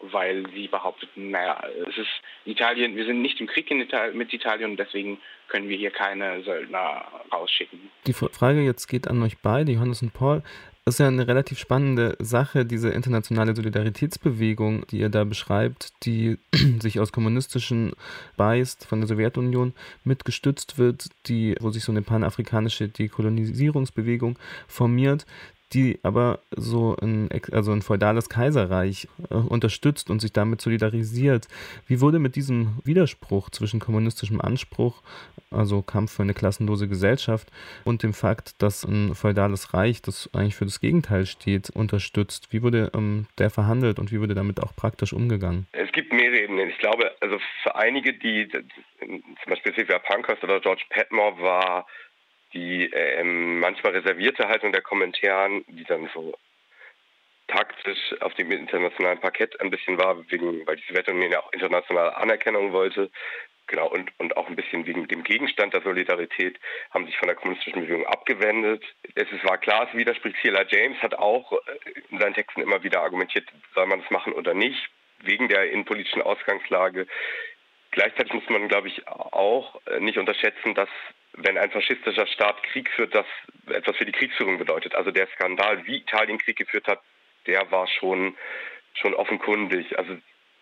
weil 0.01 0.45
sie 0.53 0.69
behaupteten, 0.69 1.31
naja, 1.31 1.63
es 1.89 1.97
ist 1.97 2.11
Italien, 2.45 2.97
wir 2.97 3.07
sind 3.07 3.23
nicht 3.23 3.41
im 3.41 3.47
Krieg 3.47 3.71
Italien, 3.71 4.17
mit 4.17 4.33
Italien 4.33 4.73
und 4.73 4.77
deswegen 4.77 5.19
können 5.49 5.69
wir 5.69 5.77
hier 5.77 5.91
keine 5.91 6.43
Söldner 6.43 7.07
rausschicken. 7.33 7.91
Die 8.07 8.13
Frage 8.13 8.61
jetzt 8.61 8.87
geht 8.89 9.09
an 9.09 9.23
euch 9.23 9.39
beide, 9.39 9.73
Johannes 9.73 10.03
und 10.03 10.13
Paul. 10.13 10.43
Das 10.87 10.95
ist 10.95 10.99
ja 11.01 11.09
eine 11.09 11.27
relativ 11.27 11.59
spannende 11.59 12.17
Sache, 12.21 12.65
diese 12.65 12.91
internationale 12.91 13.57
Solidaritätsbewegung, 13.57 14.87
die 14.87 15.01
ihr 15.01 15.09
da 15.09 15.25
beschreibt, 15.25 15.93
die 16.05 16.39
sich 16.81 17.01
aus 17.01 17.11
kommunistischen 17.11 17.95
beißt, 18.37 18.87
von 18.87 19.01
der 19.01 19.09
Sowjetunion 19.09 19.73
mitgestützt 20.05 20.79
wird, 20.79 21.09
die, 21.27 21.57
wo 21.59 21.71
sich 21.71 21.83
so 21.83 21.91
eine 21.91 22.03
panafrikanische 22.03 22.87
Dekolonisierungsbewegung 22.87 24.39
formiert, 24.69 25.27
die 25.73 25.99
aber 26.03 26.41
so 26.51 26.97
ein, 27.01 27.29
also 27.53 27.73
ein 27.73 27.83
feudales 27.83 28.29
Kaiserreich 28.29 29.09
äh, 29.31 29.35
unterstützt 29.35 30.11
und 30.11 30.21
sich 30.21 30.33
damit 30.33 30.61
solidarisiert. 30.61 31.49
Wie 31.87 32.01
wurde 32.01 32.19
mit 32.19 32.37
diesem 32.37 32.79
Widerspruch 32.85 33.51
zwischen 33.51 33.81
kommunistischem 33.81 34.41
Anspruch, 34.41 35.03
also 35.51 35.83
Kampf 35.83 36.13
für 36.13 36.23
eine 36.23 36.35
klassenlose 36.35 36.89
Gesellschaft, 36.89 37.49
und 37.85 38.03
dem 38.03 38.15
Fakt, 38.15 38.63
dass 38.63 38.85
ein 38.85 39.15
feudales 39.15 39.75
Reich, 39.75 40.03
das 40.03 40.31
eigentlich 40.33 40.57
für 40.57 40.67
das 40.67 40.81
Gegenteil 40.81 41.27
steht, 41.27 41.71
unterstützt? 41.71 42.53
Wie 42.53 42.63
wurde 42.63 42.91
ähm, 42.95 43.27
der 43.39 43.51
verhandelt 43.51 43.99
und 43.99 44.13
wie 44.13 44.21
wurde 44.21 44.35
damit 44.35 44.63
auch 44.63 44.75
praktisch 44.77 45.13
umgegangen? 45.13 45.67
Es 45.73 45.91
gibt 45.93 46.13
mehrere 46.13 46.43
Ebenen. 46.43 46.69
Ich 46.71 46.79
glaube, 46.79 47.11
also 47.21 47.39
für 47.63 47.75
einige, 47.75 48.13
die 48.13 48.49
zum 48.49 49.49
Beispiel 49.49 49.75
Sylvia 49.75 49.99
Pankhurst 49.99 50.45
oder 50.45 50.61
George 50.61 50.85
Petmore 50.91 51.41
war 51.41 51.87
die 52.53 52.91
ähm, 52.93 53.61
manchmal 53.61 53.93
reservierte 53.93 54.49
Haltung 54.49 54.73
der 54.73 54.83
Kommentaren, 54.83 55.65
die 55.69 55.85
dann 55.85 56.09
so 56.15 56.35
taktisch 57.49 58.15
auf 58.21 58.35
dem 58.35 58.51
internationalen 58.51 59.21
Parkett 59.21 59.61
ein 59.61 59.71
bisschen 59.71 59.99
war, 59.99 60.19
wegen, 60.31 60.67
weil 60.67 60.77
die 60.77 60.85
Sowjetunion 60.89 61.33
ja 61.33 61.41
auch 61.41 61.53
internationale 61.53 62.17
Anerkennung 62.17 62.73
wollte, 62.73 63.11
genau, 63.67 63.89
und, 63.89 64.11
und 64.19 64.37
auch 64.37 64.49
ein 64.49 64.57
bisschen 64.57 64.87
wegen 64.87 65.07
dem 65.09 65.23
Gegenstand 65.23 65.75
der 65.75 65.83
Solidarität, 65.83 66.59
haben 66.91 67.07
sich 67.07 67.17
von 67.19 67.29
der 67.29 67.37
kommunistischen 67.37 67.83
Bewegung 67.83 68.07
abgewendet. 68.07 68.85
Es 69.15 69.31
ist, 69.31 69.45
war 69.45 69.59
klar, 69.59 69.89
es 69.89 69.97
widerspricht. 69.97 70.37
C.L.A. 70.43 70.65
James 70.69 71.01
hat 71.03 71.15
auch 71.15 71.53
äh, 71.53 71.57
in 72.11 72.19
seinen 72.19 72.35
Texten 72.35 72.63
immer 72.63 72.83
wieder 72.83 73.03
argumentiert, 73.03 73.49
soll 73.75 73.87
man 73.87 74.01
es 74.01 74.11
machen 74.11 74.33
oder 74.33 74.55
nicht, 74.55 74.89
wegen 75.21 75.49
der 75.49 75.71
innenpolitischen 75.71 76.23
Ausgangslage. 76.23 77.07
Gleichzeitig 77.97 78.35
muss 78.35 78.49
man, 78.51 78.69
glaube 78.69 78.89
ich, 78.89 79.09
auch 79.09 79.81
äh, 79.87 80.01
nicht 80.01 80.19
unterschätzen, 80.19 80.75
dass 80.75 80.91
wenn 81.33 81.57
ein 81.57 81.71
faschistischer 81.71 82.27
Staat 82.27 82.63
Krieg 82.65 82.91
führt, 82.91 83.15
das 83.15 83.25
etwas 83.69 83.97
für 83.97 84.05
die 84.05 84.13
Kriegsführung 84.13 84.59
bedeutet. 84.59 84.95
Also 84.95 85.11
der 85.11 85.27
Skandal, 85.29 85.87
wie 85.87 85.97
Italien 85.97 86.37
Krieg 86.37 86.57
geführt 86.57 86.87
hat, 86.89 87.01
der 87.47 87.71
war 87.71 87.87
schon, 87.87 88.37
schon 88.93 89.15
offenkundig. 89.15 89.99
Also 89.99 90.15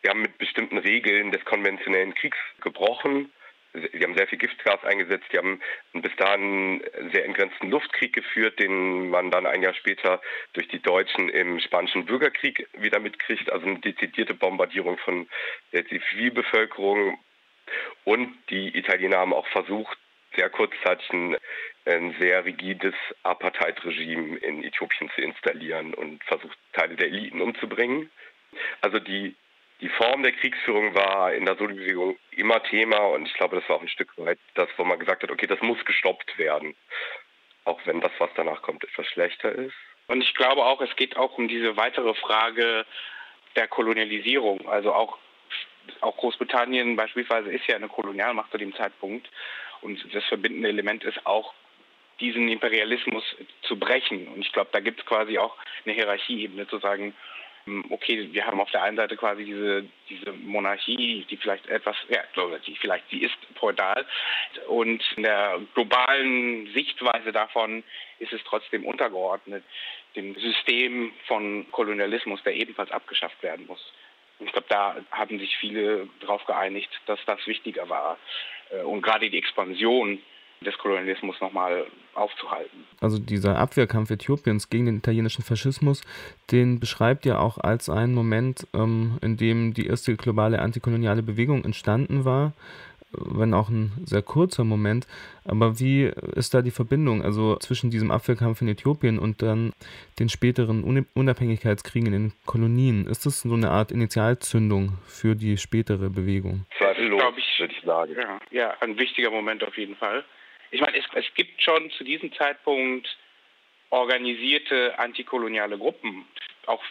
wir 0.02 0.10
haben 0.10 0.22
mit 0.22 0.38
bestimmten 0.38 0.78
Regeln 0.78 1.32
des 1.32 1.44
konventionellen 1.44 2.14
Kriegs 2.14 2.38
gebrochen. 2.60 3.32
Sie 3.74 4.04
haben 4.04 4.16
sehr 4.16 4.28
viel 4.28 4.38
Giftgas 4.38 4.84
eingesetzt. 4.84 5.26
Die 5.32 5.38
haben 5.38 5.60
bis 5.92 6.14
dahin 6.16 6.80
einen 6.92 7.10
sehr 7.12 7.24
entgrenzten 7.24 7.70
Luftkrieg 7.70 8.12
geführt, 8.12 8.58
den 8.60 9.10
man 9.10 9.32
dann 9.32 9.46
ein 9.46 9.62
Jahr 9.62 9.74
später 9.74 10.22
durch 10.52 10.68
die 10.68 10.80
Deutschen 10.80 11.28
im 11.28 11.58
Spanischen 11.58 12.06
Bürgerkrieg 12.06 12.68
wieder 12.78 13.00
mitkriegt. 13.00 13.50
Also 13.50 13.66
eine 13.66 13.80
dezidierte 13.80 14.34
Bombardierung 14.34 14.96
von 14.98 15.28
der 15.72 15.84
Zivilbevölkerung. 15.86 17.18
Und 18.04 18.36
die 18.50 18.76
Italiener 18.76 19.18
haben 19.18 19.32
auch 19.32 19.48
versucht, 19.48 19.98
sehr 20.36 20.50
kurzzeitig 20.50 21.10
ein, 21.12 21.36
ein 21.86 22.14
sehr 22.20 22.44
rigides 22.44 22.94
Apartheid-Regime 23.22 24.36
in 24.38 24.62
Äthiopien 24.62 25.10
zu 25.14 25.20
installieren 25.20 25.94
und 25.94 26.22
versucht, 26.24 26.58
Teile 26.72 26.96
der 26.96 27.08
Eliten 27.08 27.40
umzubringen. 27.40 28.10
Also 28.80 28.98
die, 28.98 29.34
die 29.80 29.88
Form 29.88 30.22
der 30.22 30.32
Kriegsführung 30.32 30.94
war 30.94 31.32
in 31.32 31.46
der 31.46 31.56
Soli-Bewegung 31.56 32.16
immer 32.30 32.62
Thema 32.62 32.98
und 33.08 33.26
ich 33.26 33.34
glaube, 33.34 33.56
das 33.56 33.68
war 33.68 33.76
auch 33.76 33.82
ein 33.82 33.88
Stück 33.88 34.16
weit 34.16 34.38
das, 34.54 34.68
wo 34.76 34.84
man 34.84 34.98
gesagt 34.98 35.22
hat, 35.22 35.30
okay, 35.30 35.46
das 35.46 35.60
muss 35.60 35.84
gestoppt 35.84 36.38
werden. 36.38 36.74
Auch 37.64 37.80
wenn 37.84 38.00
das, 38.00 38.12
was 38.18 38.30
danach 38.36 38.62
kommt, 38.62 38.84
etwas 38.84 39.06
schlechter 39.06 39.52
ist. 39.52 39.74
Und 40.06 40.20
ich 40.20 40.34
glaube 40.34 40.64
auch, 40.64 40.80
es 40.80 40.94
geht 40.96 41.16
auch 41.16 41.38
um 41.38 41.48
diese 41.48 41.76
weitere 41.76 42.14
Frage 42.14 42.84
der 43.56 43.68
Kolonialisierung. 43.68 44.68
Also 44.68 44.92
auch, 44.92 45.18
auch 46.00 46.16
Großbritannien 46.16 46.96
beispielsweise 46.96 47.50
ist 47.50 47.66
ja 47.66 47.76
eine 47.76 47.88
Kolonialmacht 47.88 48.50
zu 48.50 48.58
dem 48.58 48.74
Zeitpunkt. 48.74 49.30
Und 49.80 50.04
das 50.14 50.24
verbindende 50.24 50.68
Element 50.68 51.04
ist 51.04 51.24
auch, 51.26 51.54
diesen 52.20 52.48
Imperialismus 52.48 53.24
zu 53.62 53.78
brechen. 53.78 54.28
Und 54.28 54.40
ich 54.40 54.52
glaube, 54.52 54.70
da 54.72 54.80
gibt 54.80 55.00
es 55.00 55.06
quasi 55.06 55.38
auch 55.38 55.56
eine 55.84 55.94
Hierarchieebene 55.94 56.68
zu 56.68 56.78
sagen, 56.78 57.14
okay, 57.90 58.28
wir 58.32 58.46
haben 58.46 58.60
auf 58.60 58.70
der 58.70 58.82
einen 58.82 58.96
Seite 58.96 59.16
quasi 59.16 59.44
diese, 59.44 59.84
diese 60.08 60.32
Monarchie, 60.32 61.26
die 61.30 61.36
vielleicht 61.36 61.66
etwas, 61.66 61.96
ja, 62.08 62.20
die 62.66 62.76
vielleicht, 62.76 63.08
sie 63.10 63.22
ist 63.22 63.36
feudal. 63.56 64.04
Und 64.68 65.02
in 65.16 65.22
der 65.22 65.60
globalen 65.74 66.72
Sichtweise 66.74 67.32
davon 67.32 67.82
ist 68.18 68.32
es 68.32 68.42
trotzdem 68.44 68.84
untergeordnet 68.84 69.64
dem 70.16 70.34
System 70.36 71.12
von 71.26 71.66
Kolonialismus, 71.70 72.42
der 72.44 72.54
ebenfalls 72.54 72.90
abgeschafft 72.90 73.42
werden 73.42 73.66
muss. 73.66 73.92
Ich 74.40 74.52
glaube, 74.52 74.66
da 74.68 74.96
haben 75.10 75.38
sich 75.38 75.56
viele 75.56 76.08
darauf 76.20 76.44
geeinigt, 76.44 76.90
dass 77.06 77.18
das 77.26 77.44
wichtiger 77.46 77.88
war. 77.88 78.18
Äh, 78.70 78.82
und 78.82 79.02
gerade 79.02 79.30
die 79.30 79.38
Expansion 79.38 80.20
des 80.64 80.76
Kolonialismus 80.78 81.40
nochmal 81.40 81.86
aufzuhalten. 82.14 82.84
Also 83.00 83.18
dieser 83.18 83.58
Abwehrkampf 83.58 84.10
Äthiopiens 84.10 84.70
gegen 84.70 84.86
den 84.86 84.98
italienischen 84.98 85.42
Faschismus, 85.42 86.02
den 86.50 86.80
beschreibt 86.80 87.26
ihr 87.26 87.40
auch 87.40 87.58
als 87.58 87.88
einen 87.88 88.14
Moment, 88.14 88.66
ähm, 88.74 89.18
in 89.20 89.36
dem 89.36 89.74
die 89.74 89.86
erste 89.86 90.16
globale 90.16 90.60
antikoloniale 90.60 91.22
Bewegung 91.22 91.64
entstanden 91.64 92.24
war 92.24 92.52
wenn 93.16 93.54
auch 93.54 93.68
ein 93.68 93.92
sehr 94.04 94.22
kurzer 94.22 94.64
Moment. 94.64 95.06
Aber 95.44 95.78
wie 95.78 96.10
ist 96.34 96.54
da 96.54 96.62
die 96.62 96.70
Verbindung 96.70 97.22
also 97.22 97.56
zwischen 97.56 97.90
diesem 97.90 98.10
Abwehrkampf 98.10 98.60
in 98.62 98.68
Äthiopien 98.68 99.18
und 99.18 99.42
dann 99.42 99.72
den 100.18 100.28
späteren 100.28 101.04
Unabhängigkeitskriegen 101.14 102.12
in 102.12 102.12
den 102.12 102.32
Kolonien? 102.46 103.06
Ist 103.06 103.26
das 103.26 103.40
so 103.40 103.54
eine 103.54 103.70
Art 103.70 103.92
Initialzündung 103.92 104.98
für 105.06 105.34
die 105.34 105.56
spätere 105.56 106.10
Bewegung? 106.10 106.66
Zweifellos, 106.78 107.22
würde 107.58 107.74
ich 107.76 107.84
sagen. 107.84 108.14
Ja, 108.16 108.40
ja, 108.50 108.74
ein 108.80 108.98
wichtiger 108.98 109.30
Moment 109.30 109.64
auf 109.64 109.76
jeden 109.76 109.96
Fall. 109.96 110.24
Ich 110.74 110.80
meine, 110.80 110.98
es, 110.98 111.04
es 111.14 111.32
gibt 111.34 111.62
schon 111.62 111.88
zu 111.92 112.02
diesem 112.02 112.32
Zeitpunkt 112.32 113.06
organisierte 113.90 114.98
antikoloniale 114.98 115.78
Gruppen, 115.78 116.26
auch 116.66 116.82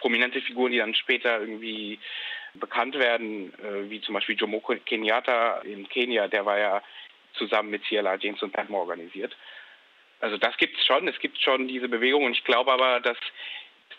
prominente 0.00 0.40
Figuren, 0.40 0.72
die 0.72 0.78
dann 0.78 0.92
später 0.92 1.38
irgendwie 1.38 2.00
bekannt 2.54 2.98
werden, 2.98 3.54
äh, 3.60 3.88
wie 3.88 4.00
zum 4.00 4.14
Beispiel 4.14 4.34
Jomo 4.34 4.58
Kenyatta 4.58 5.60
in 5.60 5.88
Kenia, 5.88 6.26
der 6.26 6.44
war 6.44 6.58
ja 6.58 6.82
zusammen 7.34 7.70
mit 7.70 7.84
CLA 7.84 8.16
James 8.16 8.42
und 8.42 8.52
Padmore 8.52 8.82
organisiert. 8.82 9.36
Also 10.18 10.36
das 10.36 10.56
gibt 10.56 10.76
es 10.76 10.84
schon, 10.84 11.06
es 11.06 11.20
gibt 11.20 11.38
schon 11.40 11.68
diese 11.68 11.88
Bewegung 11.88 12.24
und 12.24 12.32
ich 12.32 12.42
glaube 12.42 12.72
aber, 12.72 12.98
dass 12.98 13.18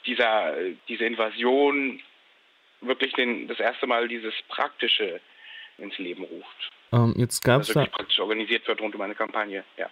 dieser, 0.06 0.54
diese 0.90 1.06
Invasion 1.06 2.04
wirklich 2.82 3.14
den, 3.14 3.48
das 3.48 3.62
erste 3.62 3.88
Mal 3.88 4.10
dieses 4.10 4.34
Praktische 4.50 5.22
ins 5.78 5.98
Leben 5.98 6.26
ruft. 6.26 6.72
Ähm, 6.92 7.14
jetzt 7.18 7.44
gab 7.44 7.62
es 7.62 7.70
also 7.70 7.82
da 7.82 7.86
praktisch 7.88 8.20
organisiert 8.20 8.68
wird 8.68 8.82
rund 8.82 8.96
um 8.96 9.02
eine 9.02 9.16
Kampagne, 9.16 9.64
ja. 9.78 9.90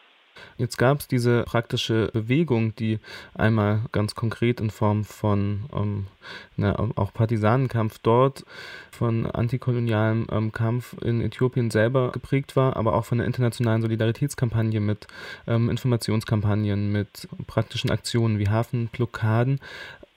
Jetzt 0.58 0.78
gab 0.78 1.00
es 1.00 1.08
diese 1.08 1.44
praktische 1.44 2.10
Bewegung, 2.14 2.76
die 2.76 3.00
einmal 3.34 3.82
ganz 3.92 4.16
konkret 4.16 4.60
in 4.60 4.70
Form 4.70 5.04
von 5.04 5.66
ähm, 5.74 6.08
na, 6.56 6.78
auch 6.96 7.14
Partisanenkampf 7.14 8.00
dort, 8.00 8.46
von 8.92 9.26
antikolonialem 9.26 10.28
ähm, 10.32 10.52
Kampf 10.52 10.96
in 11.02 11.22
Äthiopien 11.22 11.72
selber 11.72 12.12
geprägt 12.12 12.56
war, 12.56 12.76
aber 12.76 12.96
auch 12.96 13.06
von 13.06 13.18
der 13.18 13.28
internationalen 13.28 13.82
Solidaritätskampagne 13.82 14.80
mit 14.80 15.08
ähm, 15.48 15.70
Informationskampagnen, 15.70 16.92
mit 16.92 17.28
praktischen 17.48 17.92
Aktionen 17.92 18.40
wie 18.40 18.50
Hafenblockaden. 18.50 19.60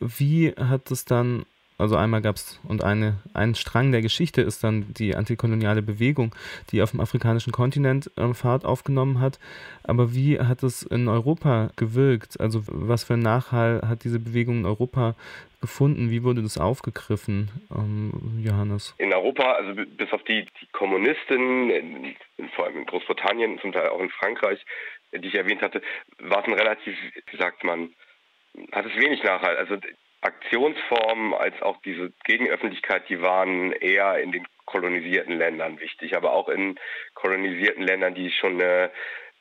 Wie 0.01 0.53
hat 0.53 0.91
es 0.91 1.05
dann 1.05 1.45
also 1.79 1.97
einmal 1.97 2.21
gab 2.21 2.37
es, 2.37 2.61
und 2.69 2.83
eine, 2.83 3.19
ein 3.35 3.55
Strang 3.55 3.93
der 3.93 4.03
Geschichte 4.03 4.43
ist 4.43 4.65
dann 4.65 4.93
die 4.95 5.15
antikoloniale 5.15 5.81
Bewegung, 5.81 6.35
die 6.71 6.83
auf 6.83 6.91
dem 6.91 7.01
afrikanischen 7.01 7.53
Kontinent 7.53 8.11
äh, 8.17 8.35
Fahrt 8.35 8.65
aufgenommen 8.65 9.21
hat. 9.21 9.39
Aber 9.85 10.13
wie 10.13 10.41
hat 10.41 10.65
es 10.65 10.83
in 10.83 11.09
Europa 11.09 11.71
gewirkt? 11.77 12.41
Also 12.41 12.63
was 12.67 13.05
für 13.05 13.15
einen 13.15 13.23
Nachhall 13.23 13.83
hat 13.87 14.03
diese 14.03 14.19
Bewegung 14.19 14.59
in 14.59 14.67
Europa 14.67 15.15
gefunden? 15.61 16.11
Wie 16.11 16.25
wurde 16.25 16.43
das 16.43 16.59
aufgegriffen, 16.59 17.49
ähm, 17.75 18.43
Johannes? 18.43 18.95
In 18.99 19.15
Europa, 19.15 19.53
also 19.53 19.73
bis 19.75 20.13
auf 20.13 20.25
die, 20.25 20.47
die 20.61 20.67
Kommunisten, 20.73 22.17
vor 22.57 22.67
allem 22.67 22.79
in 22.79 22.87
Großbritannien, 22.87 23.61
zum 23.61 23.73
Teil 23.73 23.89
auch 23.89 24.01
in 24.01 24.11
Frankreich, 24.11 24.65
die 25.13 25.29
ich 25.29 25.35
erwähnt 25.35 25.63
hatte, 25.63 25.81
war 26.19 26.41
es 26.41 26.47
ein 26.47 26.55
relativ, 26.55 26.97
wie 27.31 27.37
sagt 27.37 27.63
man, 27.63 27.95
hat 28.73 28.85
es 28.85 28.97
wenig 28.97 29.23
Nachhall. 29.23 29.57
Also 29.57 29.77
Aktionsformen 30.21 31.35
als 31.35 31.61
auch 31.63 31.81
diese 31.83 32.13
Gegenöffentlichkeit, 32.25 33.09
die 33.09 33.23
waren 33.23 33.73
eher 33.73 34.19
in 34.19 34.33
den 34.33 34.47
kolonisierten 34.65 35.39
Ländern 35.39 35.81
wichtig, 35.81 36.17
aber 36.17 36.33
auch 36.33 36.49
in 36.49 36.79
kolonisierten 37.15 37.85
Ländern, 37.85 38.15
die 38.15 38.31
schon 38.31 38.61
eine 38.61 38.91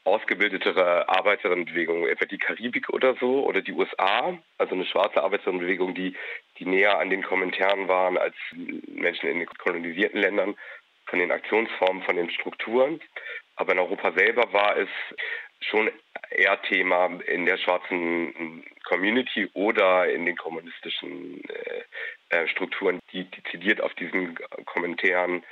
ausgebildetere 0.03 1.09
Arbeiterinnenbewegung, 1.09 2.07
etwa 2.07 2.25
die 2.25 2.37
Karibik 2.37 2.89
oder 2.89 3.15
so, 3.19 3.45
oder 3.45 3.61
die 3.61 3.73
USA, 3.73 4.37
also 4.57 4.73
eine 4.73 4.85
schwarze 4.85 5.21
Arbeiterinnenbewegung, 5.21 5.95
die, 5.95 6.15
die 6.59 6.65
näher 6.65 6.99
an 6.99 7.09
den 7.09 7.23
Kommentaren 7.23 7.89
waren 7.89 8.17
als 8.17 8.35
Menschen 8.87 9.29
in 9.29 9.39
den 9.39 9.47
kolonisierten 9.47 10.21
Ländern, 10.21 10.55
von 11.07 11.19
den 11.19 11.31
Aktionsformen, 11.31 12.03
von 12.03 12.15
den 12.15 12.29
Strukturen. 12.29 13.01
Aber 13.55 13.73
in 13.73 13.79
Europa 13.79 14.11
selber 14.13 14.53
war 14.53 14.77
es 14.77 14.89
schon 15.59 15.89
eher 16.29 16.61
Thema 16.63 17.07
in 17.27 17.45
der 17.45 17.57
schwarzen 17.57 18.63
Community 18.83 19.49
oder 19.53 20.09
in 20.09 20.25
den 20.25 20.35
kommunistischen 20.37 21.41
äh, 21.49 21.83
äh, 22.29 22.47
Strukturen, 22.47 22.99
die 23.11 23.23
dezidiert 23.25 23.81
auf 23.81 23.93
diesen 23.95 24.37
Kommentaren 24.65 25.43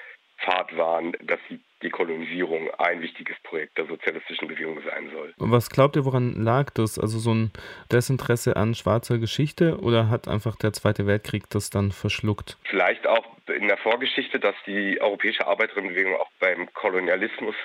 Pfad 0.44 0.76
waren, 0.76 1.14
dass 1.22 1.40
die 1.50 1.60
Dekolonisierung 1.82 2.70
ein 2.78 3.02
wichtiges 3.02 3.38
Projekt 3.44 3.78
der 3.78 3.86
sozialistischen 3.86 4.48
Bewegung 4.48 4.82
sein 4.84 5.10
soll. 5.12 5.34
Was 5.38 5.70
glaubt 5.70 5.96
ihr, 5.96 6.06
woran 6.06 6.34
lag 6.34 6.72
das? 6.72 7.00
Also 7.00 7.20
so 7.20 7.34
ein 7.34 7.52
Desinteresse 7.92 8.56
an 8.56 8.76
schwarzer 8.76 9.18
Geschichte 9.18 9.78
oder 9.80 10.10
hat 10.10 10.28
einfach 10.28 10.56
der 10.56 10.74
Zweite 10.74 11.08
Weltkrieg 11.08 11.44
das 11.50 11.70
dann 11.70 11.92
verschluckt? 11.92 12.58
Vielleicht 12.66 13.08
auch 13.08 13.26
in 13.48 13.68
der 13.68 13.78
Vorgeschichte, 13.78 14.40
dass 14.40 14.56
die 14.66 15.00
europäische 15.00 15.48
Arbeiterinnenbewegung 15.48 16.16
auch 16.16 16.32
beim 16.40 16.72
Kolonialismus 16.74 17.56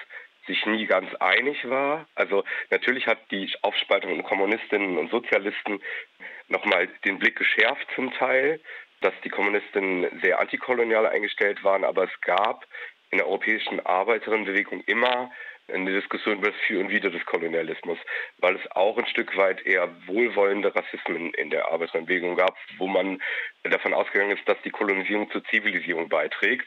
sich 0.50 0.66
nie 0.66 0.86
ganz 0.86 1.14
einig 1.16 1.68
war. 1.68 2.06
Also 2.14 2.44
natürlich 2.70 3.06
hat 3.06 3.18
die 3.30 3.50
Aufspaltung 3.62 4.10
in 4.10 4.22
Kommunistinnen 4.22 4.98
und 4.98 5.10
Sozialisten 5.10 5.80
nochmal 6.48 6.88
den 7.04 7.18
Blick 7.18 7.36
geschärft 7.36 7.86
zum 7.94 8.12
Teil, 8.14 8.60
dass 9.00 9.14
die 9.24 9.30
Kommunistinnen 9.30 10.20
sehr 10.20 10.40
antikolonial 10.40 11.06
eingestellt 11.06 11.62
waren, 11.64 11.84
aber 11.84 12.04
es 12.04 12.20
gab 12.22 12.66
in 13.10 13.18
der 13.18 13.26
europäischen 13.26 13.84
Arbeiterinnenbewegung 13.84 14.82
immer 14.86 15.30
eine 15.72 15.92
Diskussion 15.92 16.38
über 16.38 16.50
das 16.50 16.60
Für 16.66 16.80
und 16.80 16.90
Wider 16.90 17.10
des 17.10 17.24
Kolonialismus, 17.26 17.98
weil 18.38 18.56
es 18.56 18.70
auch 18.72 18.98
ein 18.98 19.06
Stück 19.06 19.36
weit 19.36 19.64
eher 19.64 19.88
wohlwollende 20.06 20.74
Rassismen 20.74 21.32
in 21.34 21.50
der 21.50 21.70
Arbeiterinnenbewegung 21.70 22.36
gab, 22.36 22.56
wo 22.78 22.88
man 22.88 23.22
davon 23.62 23.94
ausgegangen 23.94 24.36
ist, 24.36 24.48
dass 24.48 24.60
die 24.62 24.70
Kolonisierung 24.70 25.30
zur 25.30 25.44
Zivilisierung 25.44 26.08
beiträgt 26.08 26.66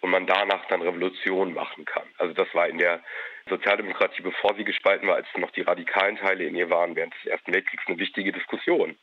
und 0.00 0.10
man 0.10 0.26
danach 0.26 0.64
dann 0.66 0.82
Revolution 0.82 1.52
machen 1.54 1.84
kann. 1.84 2.08
Also 2.18 2.34
das 2.34 2.52
war 2.54 2.68
in 2.68 2.78
der 2.78 3.02
Sozialdemokratie, 3.48 4.22
bevor 4.22 4.54
sie 4.54 4.64
gespalten 4.64 5.08
war, 5.08 5.16
als 5.16 5.26
noch 5.36 5.50
die 5.50 5.62
radikalen 5.62 6.16
Teile 6.16 6.44
in 6.44 6.54
ihr 6.54 6.70
waren, 6.70 6.96
während 6.96 7.14
des 7.14 7.26
Ersten 7.26 7.52
Weltkriegs 7.52 7.84
eine 7.86 7.98
wichtige 7.98 8.32
Diskussion, 8.32 8.96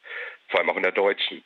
vor 0.49 0.59
allem 0.59 0.69
auch 0.69 0.77
in 0.77 0.83
der 0.83 0.91
deutschen. 0.91 1.43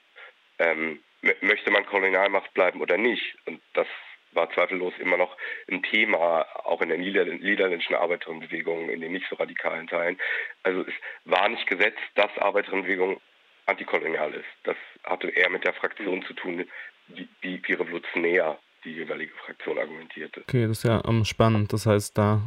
Ähm, 0.60 1.04
möchte 1.42 1.72
man 1.72 1.86
Kolonialmacht 1.86 2.54
bleiben 2.54 2.82
oder 2.82 2.98
nicht? 2.98 3.38
Und 3.46 3.62
das 3.74 3.88
war 4.34 4.50
zweifellos 4.52 4.94
immer 5.00 5.18
noch 5.18 5.36
ein 5.70 5.84
Thema, 5.84 6.46
auch 6.66 6.82
in 6.82 6.90
der 6.90 6.98
niederländischen 6.98 7.96
Arbeiterinnenbewegung, 7.96 8.90
in 8.90 9.02
den 9.02 9.12
nicht 9.12 9.28
so 9.30 9.36
radikalen 9.36 9.88
Teilen. 9.88 10.18
Also 10.64 10.82
es 10.82 10.94
war 11.26 11.50
nicht 11.50 11.68
gesetzt, 11.68 12.00
dass 12.16 12.36
Arbeiterinnenbewegung 12.38 13.20
antikolonial 13.66 14.34
ist. 14.34 14.48
Das 14.64 14.78
hatte 15.04 15.30
eher 15.30 15.50
mit 15.50 15.66
der 15.66 15.74
Fraktion 15.74 16.24
zu 16.24 16.34
tun, 16.34 16.70
wie, 17.08 17.28
wie, 17.42 17.62
wie 17.64 17.74
revolutionär 17.74 18.58
die 18.84 18.94
jeweilige 18.94 19.34
Fraktion 19.46 19.78
argumentierte. 19.78 20.42
Okay, 20.42 20.68
das 20.68 20.80
ist 20.80 20.84
ja 20.84 20.98
um, 21.00 21.26
spannend. 21.26 21.74
Das 21.74 21.86
heißt, 21.86 22.18
da 22.18 22.42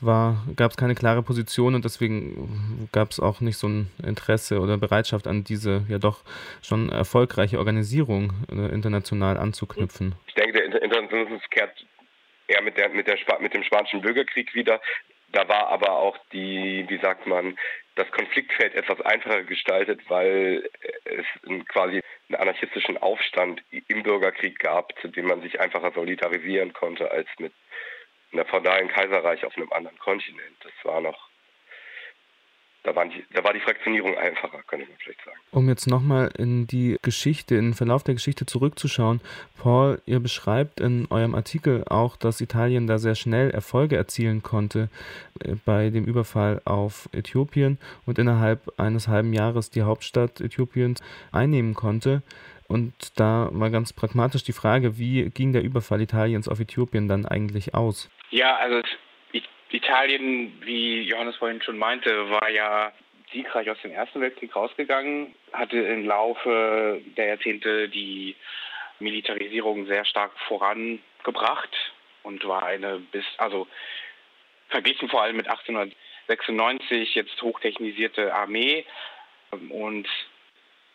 gab 0.00 0.70
es 0.70 0.76
keine 0.76 0.94
klare 0.94 1.22
Position 1.22 1.74
und 1.74 1.84
deswegen 1.84 2.88
gab 2.92 3.10
es 3.10 3.18
auch 3.18 3.40
nicht 3.40 3.56
so 3.56 3.66
ein 3.66 3.90
Interesse 4.04 4.60
oder 4.60 4.78
Bereitschaft 4.78 5.26
an 5.26 5.42
diese 5.42 5.84
ja 5.88 5.98
doch 5.98 6.22
schon 6.62 6.90
erfolgreiche 6.90 7.58
Organisierung 7.58 8.32
äh, 8.50 8.72
international 8.72 9.36
anzuknüpfen. 9.36 10.14
Ich 10.28 10.34
denke, 10.34 10.52
der 10.52 10.82
Internationalismus 10.82 11.42
kehrt 11.50 11.84
eher 12.46 12.62
mit, 12.62 12.76
der, 12.78 12.90
mit, 12.90 13.06
der, 13.06 13.16
mit 13.40 13.54
dem 13.54 13.62
Spanischen 13.64 14.00
Bürgerkrieg 14.00 14.54
wieder. 14.54 14.80
Da 15.32 15.46
war 15.48 15.68
aber 15.68 15.92
auch 15.92 16.16
die, 16.32 16.84
wie 16.88 16.98
sagt 16.98 17.26
man, 17.26 17.58
das 17.98 18.10
Konfliktfeld 18.12 18.74
etwas 18.74 19.00
einfacher 19.00 19.42
gestaltet, 19.42 20.00
weil 20.08 20.70
es 21.04 21.26
quasi 21.68 22.00
einen 22.28 22.40
anarchistischen 22.40 22.96
Aufstand 22.98 23.62
im 23.70 24.02
Bürgerkrieg 24.04 24.58
gab, 24.58 24.98
zu 25.00 25.08
dem 25.08 25.26
man 25.26 25.42
sich 25.42 25.60
einfacher 25.60 25.90
solidarisieren 25.92 26.72
konnte 26.72 27.10
als 27.10 27.28
mit 27.38 27.52
einem 28.32 28.46
feudalen 28.46 28.88
Kaiserreich 28.88 29.44
auf 29.44 29.56
einem 29.56 29.72
anderen 29.72 29.98
Kontinent. 29.98 30.56
Das 30.62 30.72
war 30.84 31.00
noch 31.00 31.27
da, 32.82 33.04
die, 33.04 33.24
da, 33.32 33.44
war 33.44 33.52
die 33.52 33.60
Fraktionierung 33.60 34.16
einfacher, 34.16 34.62
könnte 34.66 34.86
man 34.86 34.96
vielleicht 34.98 35.24
sagen. 35.24 35.36
Um 35.50 35.68
jetzt 35.68 35.86
nochmal 35.86 36.30
in 36.38 36.66
die 36.66 36.96
Geschichte, 37.02 37.56
in 37.56 37.66
den 37.66 37.74
Verlauf 37.74 38.02
der 38.02 38.14
Geschichte 38.14 38.46
zurückzuschauen, 38.46 39.20
Paul, 39.58 40.00
ihr 40.06 40.20
beschreibt 40.20 40.80
in 40.80 41.06
eurem 41.10 41.34
Artikel 41.34 41.84
auch, 41.88 42.16
dass 42.16 42.40
Italien 42.40 42.86
da 42.86 42.98
sehr 42.98 43.14
schnell 43.14 43.50
Erfolge 43.50 43.96
erzielen 43.96 44.42
konnte 44.42 44.88
äh, 45.40 45.56
bei 45.64 45.90
dem 45.90 46.04
Überfall 46.04 46.62
auf 46.64 47.08
Äthiopien 47.12 47.78
und 48.06 48.18
innerhalb 48.18 48.72
eines 48.78 49.08
halben 49.08 49.32
Jahres 49.32 49.70
die 49.70 49.82
Hauptstadt 49.82 50.40
Äthiopiens 50.40 51.02
einnehmen 51.32 51.74
konnte. 51.74 52.22
Und 52.68 53.18
da 53.18 53.50
mal 53.50 53.70
ganz 53.70 53.94
pragmatisch 53.94 54.44
die 54.44 54.52
Frage, 54.52 54.98
wie 54.98 55.30
ging 55.30 55.52
der 55.52 55.62
Überfall 55.62 56.02
Italiens 56.02 56.48
auf 56.48 56.60
Äthiopien 56.60 57.08
dann 57.08 57.24
eigentlich 57.24 57.74
aus? 57.74 58.10
Ja, 58.30 58.56
also 58.56 58.82
Italien, 59.70 60.60
wie 60.64 61.02
Johannes 61.02 61.36
vorhin 61.36 61.62
schon 61.62 61.78
meinte, 61.78 62.30
war 62.30 62.48
ja 62.50 62.92
siegreich 63.32 63.70
aus 63.70 63.80
dem 63.82 63.92
Ersten 63.92 64.20
Weltkrieg 64.20 64.54
rausgegangen, 64.56 65.34
hatte 65.52 65.78
im 65.78 66.06
Laufe 66.06 67.00
der 67.16 67.26
Jahrzehnte 67.26 67.88
die 67.88 68.34
Militarisierung 68.98 69.86
sehr 69.86 70.04
stark 70.04 70.32
vorangebracht 70.46 71.74
und 72.22 72.46
war 72.46 72.64
eine 72.64 72.98
bis, 72.98 73.24
also 73.36 73.66
verglichen 74.68 75.08
vor 75.08 75.22
allem 75.22 75.36
mit 75.36 75.48
1896 75.48 77.14
jetzt 77.14 77.40
hochtechnisierte 77.42 78.34
Armee. 78.34 78.84
Und 79.70 80.08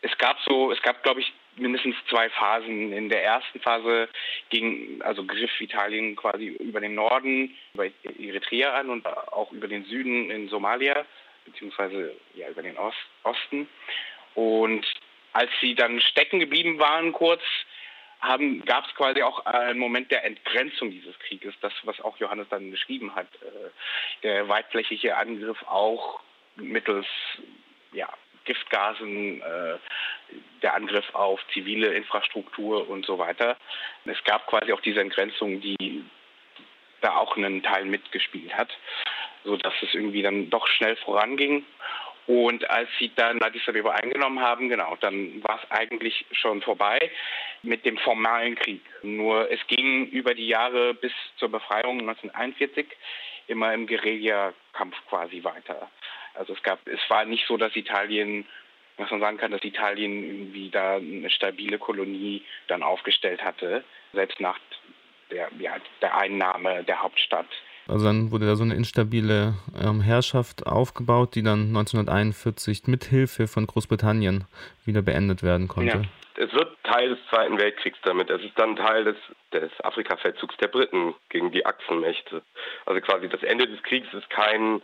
es 0.02 0.16
gab 0.18 0.38
so, 0.40 0.70
es 0.72 0.82
gab 0.82 1.02
glaube 1.02 1.20
ich 1.20 1.32
mindestens 1.56 1.96
zwei 2.08 2.28
Phasen. 2.30 2.92
In 2.92 3.08
der 3.08 3.22
ersten 3.22 3.60
Phase 3.60 4.08
ging, 4.50 5.00
also 5.02 5.24
griff 5.24 5.60
Italien 5.60 6.16
quasi 6.16 6.48
über 6.48 6.80
den 6.80 6.94
Norden, 6.94 7.54
über 7.74 7.86
Eritrea 8.18 8.74
an 8.74 8.90
und 8.90 9.06
auch 9.06 9.52
über 9.52 9.68
den 9.68 9.84
Süden 9.84 10.30
in 10.30 10.48
Somalia, 10.48 11.04
beziehungsweise 11.44 12.14
ja 12.34 12.48
über 12.48 12.62
den 12.62 12.76
Ost, 12.76 12.96
Osten. 13.22 13.68
Und 14.34 14.84
als 15.32 15.50
sie 15.60 15.74
dann 15.74 16.00
stecken 16.00 16.40
geblieben 16.40 16.78
waren 16.78 17.12
kurz, 17.12 17.42
gab 18.64 18.86
es 18.86 18.94
quasi 18.94 19.22
auch 19.22 19.44
einen 19.44 19.78
Moment 19.78 20.10
der 20.10 20.24
Entgrenzung 20.24 20.90
dieses 20.90 21.18
Krieges, 21.18 21.54
das, 21.60 21.72
was 21.82 22.00
auch 22.00 22.16
Johannes 22.18 22.48
dann 22.48 22.70
beschrieben 22.70 23.14
hat. 23.14 23.26
Äh, 23.42 23.70
der 24.22 24.48
weitflächige 24.48 25.16
Angriff 25.16 25.62
auch 25.64 26.20
mittels 26.56 27.06
ja, 27.92 28.08
Giftgasen, 28.44 29.40
äh, 29.40 29.78
der 30.62 30.74
Angriff 30.74 31.14
auf 31.14 31.40
zivile 31.52 31.94
Infrastruktur 31.94 32.88
und 32.88 33.04
so 33.06 33.18
weiter. 33.18 33.56
Es 34.04 34.22
gab 34.24 34.46
quasi 34.46 34.72
auch 34.72 34.80
diese 34.80 35.00
Entgrenzung, 35.00 35.60
die 35.60 36.04
da 37.00 37.16
auch 37.16 37.36
einen 37.36 37.62
Teil 37.62 37.84
mitgespielt 37.84 38.54
hat. 38.54 38.70
sodass 39.46 39.74
es 39.82 39.92
irgendwie 39.92 40.22
dann 40.22 40.48
doch 40.48 40.66
schnell 40.66 40.96
voranging. 40.96 41.66
Und 42.26 42.68
als 42.70 42.88
sie 42.98 43.12
dann 43.14 43.42
Addis 43.42 43.68
Abeba 43.68 43.90
eingenommen 43.90 44.40
haben, 44.40 44.70
genau, 44.70 44.96
dann 45.00 45.44
war 45.44 45.60
es 45.62 45.70
eigentlich 45.70 46.24
schon 46.32 46.62
vorbei 46.62 46.98
mit 47.62 47.84
dem 47.84 47.98
formalen 47.98 48.54
Krieg. 48.54 48.80
Nur 49.02 49.50
es 49.50 49.60
ging 49.66 50.06
über 50.06 50.34
die 50.34 50.48
Jahre 50.48 50.94
bis 50.94 51.12
zur 51.36 51.50
Befreiung 51.50 52.00
1941 52.00 52.86
immer 53.46 53.74
im 53.74 53.86
Guerilla-Kampf 53.86 54.96
quasi 55.08 55.44
weiter. 55.44 55.90
Also 56.34 56.52
es 56.52 56.62
gab, 56.62 56.86
es 56.86 57.00
war 57.08 57.24
nicht 57.24 57.46
so, 57.46 57.56
dass 57.56 57.74
Italien, 57.76 58.46
was 58.96 59.10
man 59.10 59.20
sagen 59.20 59.38
kann, 59.38 59.50
dass 59.50 59.64
Italien 59.64 60.24
irgendwie 60.24 60.70
da 60.70 60.96
eine 60.96 61.30
stabile 61.30 61.78
Kolonie 61.78 62.42
dann 62.68 62.82
aufgestellt 62.82 63.42
hatte, 63.42 63.84
selbst 64.12 64.40
nach 64.40 64.58
der, 65.30 65.48
ja, 65.58 65.76
der 66.02 66.16
Einnahme 66.16 66.84
der 66.84 67.02
Hauptstadt. 67.02 67.46
Also 67.86 68.06
dann 68.06 68.30
wurde 68.30 68.46
da 68.46 68.56
so 68.56 68.64
eine 68.64 68.74
instabile 68.74 69.54
ähm, 69.78 70.00
Herrschaft 70.00 70.66
aufgebaut, 70.66 71.34
die 71.34 71.42
dann 71.42 71.68
1941 71.68 72.86
mit 72.86 73.04
Hilfe 73.04 73.46
von 73.46 73.66
Großbritannien 73.66 74.44
wieder 74.84 75.02
beendet 75.02 75.42
werden 75.42 75.68
konnte. 75.68 75.98
Ja. 75.98 76.02
Es 76.36 76.52
wird 76.52 76.76
Teil 76.82 77.10
des 77.10 77.18
Zweiten 77.30 77.58
Weltkriegs 77.58 77.98
damit. 78.02 78.28
Es 78.30 78.42
ist 78.42 78.58
dann 78.58 78.74
Teil 78.74 79.04
des, 79.04 79.16
des 79.52 79.70
Afrika-Feldzugs 79.84 80.56
der 80.56 80.68
Briten 80.68 81.14
gegen 81.28 81.52
die 81.52 81.64
Achsenmächte. 81.64 82.42
Also 82.86 83.00
quasi 83.02 83.28
das 83.28 83.42
Ende 83.42 83.68
des 83.68 83.80
Kriegs 83.84 84.12
ist 84.12 84.28
kein 84.30 84.82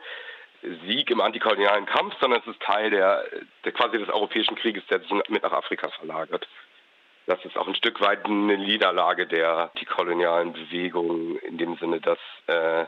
Sieg 0.86 1.10
im 1.10 1.20
antikolonialen 1.20 1.86
Kampf, 1.86 2.14
sondern 2.20 2.40
es 2.40 2.46
ist 2.46 2.60
Teil 2.60 2.90
der, 2.90 3.24
der 3.64 3.72
quasi 3.72 3.98
des 3.98 4.08
europäischen 4.08 4.56
Krieges, 4.56 4.86
der 4.88 5.00
sich 5.00 5.10
mit 5.28 5.42
nach 5.42 5.52
Afrika 5.52 5.88
verlagert. 5.88 6.46
Das 7.26 7.44
ist 7.44 7.56
auch 7.56 7.68
ein 7.68 7.74
Stück 7.74 8.00
weit 8.00 8.24
eine 8.24 8.58
Niederlage 8.58 9.26
der 9.26 9.70
antikolonialen 9.70 10.52
Bewegung 10.52 11.38
in 11.38 11.58
dem 11.58 11.76
Sinne, 11.76 12.00
dass 12.00 12.18
äh, 12.46 12.86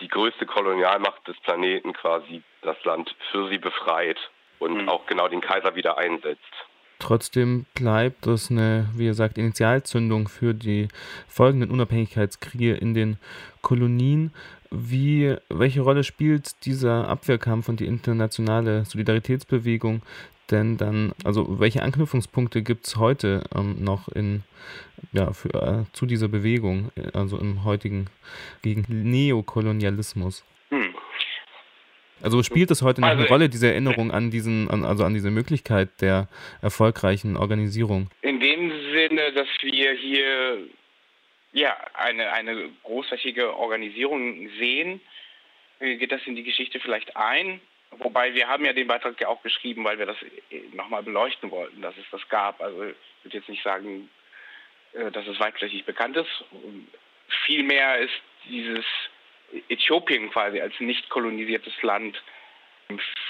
die 0.00 0.08
größte 0.08 0.46
Kolonialmacht 0.46 1.26
des 1.26 1.38
Planeten 1.40 1.92
quasi 1.92 2.42
das 2.62 2.76
Land 2.84 3.14
für 3.30 3.48
sie 3.48 3.58
befreit 3.58 4.18
und 4.58 4.82
mhm. 4.82 4.88
auch 4.88 5.06
genau 5.06 5.28
den 5.28 5.40
Kaiser 5.40 5.74
wieder 5.74 5.98
einsetzt. 5.98 6.42
Trotzdem 6.98 7.66
bleibt 7.74 8.26
das 8.26 8.50
eine, 8.50 8.88
wie 8.94 9.04
gesagt, 9.04 9.36
Initialzündung 9.36 10.28
für 10.28 10.54
die 10.54 10.88
folgenden 11.28 11.70
Unabhängigkeitskriege 11.70 12.74
in 12.74 12.94
den 12.94 13.18
Kolonien. 13.60 14.32
Wie, 14.78 15.36
welche 15.48 15.80
Rolle 15.80 16.04
spielt 16.04 16.64
dieser 16.64 17.08
Abwehrkampf 17.08 17.68
und 17.68 17.80
die 17.80 17.86
internationale 17.86 18.84
Solidaritätsbewegung 18.84 20.02
denn 20.50 20.76
dann, 20.76 21.12
also 21.24 21.58
welche 21.58 21.82
Anknüpfungspunkte 21.82 22.62
gibt 22.62 22.86
es 22.86 22.96
heute 22.96 23.44
ähm, 23.54 23.82
noch 23.82 24.08
in, 24.08 24.44
ja, 25.12 25.32
für, 25.32 25.48
äh, 25.54 25.92
zu 25.92 26.06
dieser 26.06 26.28
Bewegung, 26.28 26.90
also 27.12 27.38
im 27.38 27.64
heutigen 27.64 28.06
gegen 28.62 28.84
Neokolonialismus? 28.88 30.44
Hm. 30.70 30.94
Also 32.22 32.42
spielt 32.42 32.70
es 32.70 32.82
heute 32.82 33.00
noch 33.00 33.08
also 33.08 33.20
eine 33.20 33.28
Rolle, 33.28 33.48
diese 33.48 33.68
Erinnerung 33.68 34.10
an 34.10 34.30
diesen, 34.30 34.70
an, 34.70 34.84
also 34.84 35.04
an 35.04 35.14
diese 35.14 35.30
Möglichkeit 35.30 36.00
der 36.00 36.28
erfolgreichen 36.62 37.36
Organisierung? 37.36 38.08
In 38.22 38.40
dem 38.40 38.70
Sinne, 38.70 39.32
dass 39.34 39.48
wir 39.62 39.92
hier 39.92 40.58
ja 41.56 41.76
eine, 41.94 42.32
eine 42.32 42.70
großflächige 42.82 43.56
Organisierung 43.56 44.48
sehen, 44.58 45.00
äh, 45.80 45.96
geht 45.96 46.12
das 46.12 46.26
in 46.26 46.36
die 46.36 46.44
Geschichte 46.44 46.80
vielleicht 46.80 47.16
ein. 47.16 47.60
Wobei 47.98 48.34
wir 48.34 48.48
haben 48.48 48.64
ja 48.64 48.72
den 48.72 48.88
Beitrag 48.88 49.20
ja 49.20 49.28
auch 49.28 49.42
geschrieben, 49.42 49.84
weil 49.84 49.98
wir 49.98 50.06
das 50.06 50.16
äh, 50.50 50.60
nochmal 50.74 51.02
beleuchten 51.02 51.50
wollten, 51.50 51.80
dass 51.80 51.96
es 51.96 52.04
das 52.10 52.28
gab. 52.28 52.60
Also 52.60 52.84
ich 52.84 52.94
würde 53.22 53.38
jetzt 53.38 53.48
nicht 53.48 53.62
sagen, 53.62 54.10
äh, 54.92 55.10
dass 55.10 55.26
es 55.26 55.40
weitflächig 55.40 55.84
bekannt 55.84 56.16
ist. 56.16 56.44
Vielmehr 57.44 57.98
ist 57.98 58.14
dieses 58.48 58.84
Äthiopien 59.68 60.30
quasi 60.30 60.60
als 60.60 60.78
nicht 60.78 61.08
kolonisiertes 61.08 61.82
Land 61.82 62.22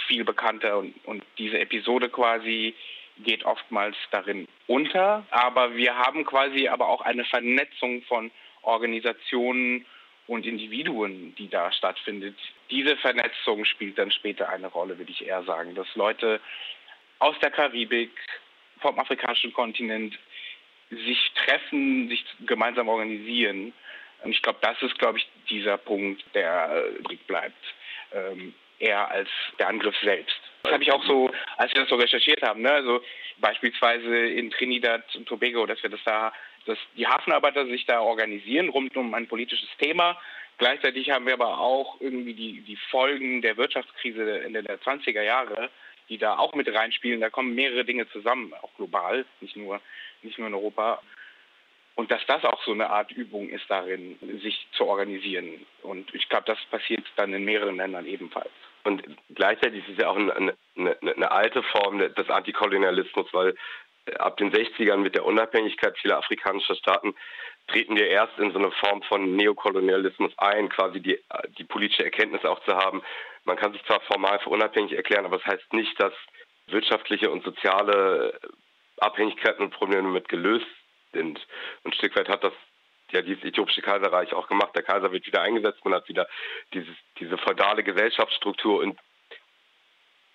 viel 0.06 0.24
bekannter 0.24 0.78
und, 0.78 0.94
und 1.04 1.22
diese 1.38 1.58
Episode 1.58 2.08
quasi 2.08 2.74
geht 3.18 3.44
oftmals 3.44 3.96
darin 4.10 4.48
unter. 4.66 5.26
Aber 5.30 5.74
wir 5.76 5.96
haben 5.96 6.24
quasi 6.24 6.68
aber 6.68 6.88
auch 6.88 7.00
eine 7.02 7.24
Vernetzung 7.24 8.02
von 8.02 8.30
Organisationen 8.62 9.86
und 10.26 10.44
Individuen, 10.44 11.34
die 11.36 11.48
da 11.48 11.70
stattfindet. 11.72 12.36
Diese 12.70 12.96
Vernetzung 12.96 13.64
spielt 13.64 13.98
dann 13.98 14.10
später 14.10 14.48
eine 14.48 14.66
Rolle, 14.66 14.98
würde 14.98 15.12
ich 15.12 15.24
eher 15.24 15.44
sagen, 15.44 15.74
dass 15.74 15.86
Leute 15.94 16.40
aus 17.18 17.38
der 17.40 17.50
Karibik, 17.50 18.10
vom 18.80 18.98
afrikanischen 18.98 19.52
Kontinent 19.52 20.18
sich 20.90 21.32
treffen, 21.34 22.08
sich 22.08 22.24
gemeinsam 22.46 22.88
organisieren. 22.88 23.72
Und 24.22 24.30
ich 24.32 24.42
glaube, 24.42 24.58
das 24.62 24.80
ist, 24.82 24.98
glaube 24.98 25.18
ich, 25.18 25.28
dieser 25.48 25.78
Punkt, 25.78 26.24
der 26.34 26.84
übrig 26.98 27.26
bleibt, 27.26 27.56
ähm, 28.12 28.54
eher 28.78 29.10
als 29.10 29.28
der 29.58 29.68
Angriff 29.68 29.96
selbst. 30.02 30.40
Das 30.66 30.74
habe 30.74 30.82
ich 30.82 30.92
auch 30.92 31.04
so, 31.04 31.30
als 31.56 31.72
wir 31.74 31.82
das 31.82 31.90
so 31.90 31.96
recherchiert 31.96 32.42
haben, 32.42 32.62
ne? 32.62 32.70
also 32.70 33.02
beispielsweise 33.38 34.26
in 34.26 34.50
Trinidad 34.50 35.02
und 35.14 35.26
Tobago, 35.26 35.66
dass 35.66 35.82
wir 35.82 35.90
das 35.90 36.00
da 36.04 36.32
dass 36.66 36.78
die 36.96 37.06
Hafenarbeiter 37.06 37.66
sich 37.66 37.86
da 37.86 38.00
organisieren 38.00 38.68
rund 38.68 38.96
um 38.96 39.14
ein 39.14 39.28
politisches 39.28 39.68
Thema. 39.78 40.20
Gleichzeitig 40.58 41.10
haben 41.10 41.26
wir 41.26 41.34
aber 41.34 41.58
auch 41.58 42.00
irgendwie 42.00 42.34
die, 42.34 42.60
die 42.62 42.76
Folgen 42.90 43.42
der 43.42 43.56
Wirtschaftskrise 43.56 44.42
Ende 44.42 44.62
der 44.62 44.80
20er 44.80 45.22
Jahre, 45.22 45.70
die 46.08 46.18
da 46.18 46.38
auch 46.38 46.54
mit 46.54 46.72
reinspielen. 46.72 47.20
Da 47.20 47.30
kommen 47.30 47.54
mehrere 47.54 47.84
Dinge 47.84 48.08
zusammen, 48.10 48.52
auch 48.54 48.74
global, 48.76 49.24
nicht 49.40 49.56
nur, 49.56 49.80
nicht 50.22 50.38
nur 50.38 50.48
in 50.48 50.54
Europa. 50.54 51.02
Und 51.94 52.10
dass 52.10 52.24
das 52.26 52.44
auch 52.44 52.62
so 52.64 52.72
eine 52.72 52.90
Art 52.90 53.10
Übung 53.12 53.48
ist 53.48 53.64
darin, 53.68 54.18
sich 54.42 54.66
zu 54.72 54.86
organisieren. 54.86 55.66
Und 55.82 56.14
ich 56.14 56.28
glaube, 56.28 56.44
das 56.46 56.58
passiert 56.70 57.04
dann 57.16 57.32
in 57.32 57.44
mehreren 57.44 57.76
Ländern 57.76 58.06
ebenfalls. 58.06 58.50
Und 58.86 59.02
gleichzeitig 59.34 59.80
ist 59.80 59.94
es 59.94 60.02
ja 60.02 60.08
auch 60.08 60.16
eine, 60.16 60.54
eine, 60.76 60.96
eine 61.00 61.30
alte 61.32 61.60
Form 61.64 61.98
des 61.98 62.30
Antikolonialismus, 62.30 63.26
weil 63.32 63.56
ab 64.20 64.36
den 64.36 64.52
60ern 64.52 64.98
mit 64.98 65.16
der 65.16 65.24
Unabhängigkeit 65.24 65.98
vieler 65.98 66.18
afrikanischer 66.18 66.76
Staaten 66.76 67.16
treten 67.66 67.96
wir 67.96 68.06
erst 68.06 68.38
in 68.38 68.52
so 68.52 68.60
eine 68.60 68.70
Form 68.70 69.02
von 69.02 69.34
Neokolonialismus 69.34 70.32
ein, 70.36 70.68
quasi 70.68 71.00
die, 71.00 71.20
die 71.58 71.64
politische 71.64 72.04
Erkenntnis 72.04 72.44
auch 72.44 72.62
zu 72.62 72.76
haben. 72.76 73.02
Man 73.44 73.56
kann 73.56 73.72
sich 73.72 73.84
zwar 73.86 74.00
formal 74.02 74.38
für 74.38 74.50
unabhängig 74.50 74.92
erklären, 74.92 75.24
aber 75.24 75.38
das 75.38 75.46
heißt 75.46 75.72
nicht, 75.72 76.00
dass 76.00 76.12
wirtschaftliche 76.68 77.28
und 77.28 77.42
soziale 77.42 78.38
Abhängigkeiten 78.98 79.64
und 79.64 79.74
Probleme 79.74 80.10
mit 80.10 80.28
gelöst 80.28 80.66
sind. 81.12 81.44
Und 81.82 81.92
ein 81.92 81.98
Stück 81.98 82.16
weit 82.16 82.28
hat 82.28 82.44
das 82.44 82.52
ja 83.12 83.22
dieses 83.22 83.44
äthiopische 83.44 83.82
Kaiserreich 83.82 84.32
auch 84.34 84.48
gemacht. 84.48 84.74
Der 84.74 84.82
Kaiser 84.82 85.12
wird 85.12 85.26
wieder 85.26 85.42
eingesetzt, 85.42 85.84
man 85.84 85.94
hat 85.94 86.08
wieder 86.08 86.26
dieses, 86.72 86.94
diese 87.18 87.38
feudale 87.38 87.82
Gesellschaftsstruktur 87.82 88.80
und 88.80 88.98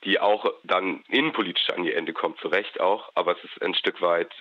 die 0.03 0.19
auch 0.19 0.51
dann 0.63 1.03
innenpolitisch 1.09 1.69
an 1.69 1.83
ihr 1.83 1.95
Ende 1.95 2.13
kommt, 2.13 2.39
zu 2.39 2.47
Recht 2.47 2.79
auch, 2.79 3.11
aber 3.15 3.37
es 3.37 3.43
ist 3.43 3.61
ein 3.61 3.75
Stück 3.75 4.01
weit 4.01 4.31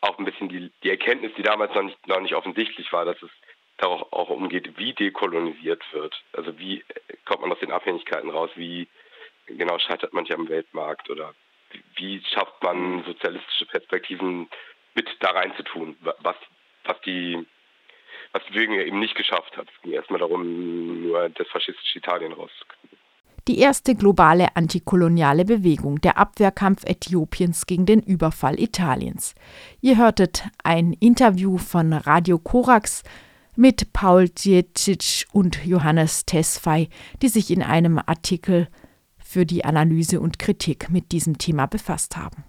auch 0.00 0.18
ein 0.18 0.24
bisschen 0.24 0.48
die, 0.48 0.70
die 0.82 0.90
Erkenntnis, 0.90 1.32
die 1.36 1.42
damals 1.42 1.74
noch 1.74 1.82
nicht, 1.82 2.06
noch 2.06 2.20
nicht 2.20 2.34
offensichtlich 2.34 2.92
war, 2.92 3.04
dass 3.04 3.20
es 3.22 3.30
darauf 3.78 4.12
auch 4.12 4.28
umgeht, 4.28 4.76
wie 4.76 4.92
dekolonisiert 4.92 5.82
wird. 5.92 6.14
Also 6.32 6.58
wie 6.58 6.84
kommt 7.24 7.40
man 7.40 7.52
aus 7.52 7.58
den 7.60 7.72
Abhängigkeiten 7.72 8.30
raus, 8.30 8.50
wie 8.54 8.88
genau 9.46 9.78
scheitert 9.78 10.12
man 10.12 10.26
hier 10.26 10.36
am 10.36 10.48
Weltmarkt? 10.48 11.10
Oder 11.10 11.34
wie 11.96 12.22
schafft 12.24 12.62
man 12.62 13.02
sozialistische 13.04 13.66
Perspektiven 13.66 14.48
mit 14.94 15.08
da 15.20 15.30
rein 15.30 15.54
zu 15.56 15.62
tun, 15.62 15.96
was, 16.00 16.36
was 16.84 17.00
die 17.02 17.44
was 18.34 18.42
ja 18.52 18.82
eben 18.82 18.98
nicht 18.98 19.14
geschafft 19.14 19.56
hat. 19.56 19.68
Es 19.74 19.82
ging 19.82 19.92
erstmal 19.92 20.20
darum, 20.20 21.02
nur 21.02 21.28
das 21.30 21.48
faschistische 21.48 21.98
Italien 21.98 22.32
rauszukriegen 22.32 22.84
die 23.48 23.58
erste 23.58 23.94
globale 23.94 24.56
antikoloniale 24.56 25.44
Bewegung, 25.44 26.00
der 26.00 26.16
Abwehrkampf 26.16 26.84
Äthiopiens 26.84 27.66
gegen 27.66 27.84
den 27.84 28.00
Überfall 28.00 28.58
Italiens. 28.58 29.34
Ihr 29.80 29.98
hörtet 29.98 30.44
ein 30.62 30.94
Interview 30.94 31.58
von 31.58 31.92
Radio 31.92 32.38
Korax 32.38 33.02
mit 33.54 33.92
Paul 33.92 34.28
Djecic 34.30 35.26
und 35.32 35.64
Johannes 35.64 36.24
Tesfay, 36.24 36.88
die 37.22 37.28
sich 37.28 37.50
in 37.50 37.62
einem 37.62 37.98
Artikel 37.98 38.68
für 39.18 39.44
die 39.44 39.64
Analyse 39.64 40.20
und 40.20 40.38
Kritik 40.38 40.90
mit 40.90 41.12
diesem 41.12 41.38
Thema 41.38 41.66
befasst 41.66 42.16
haben. 42.16 42.42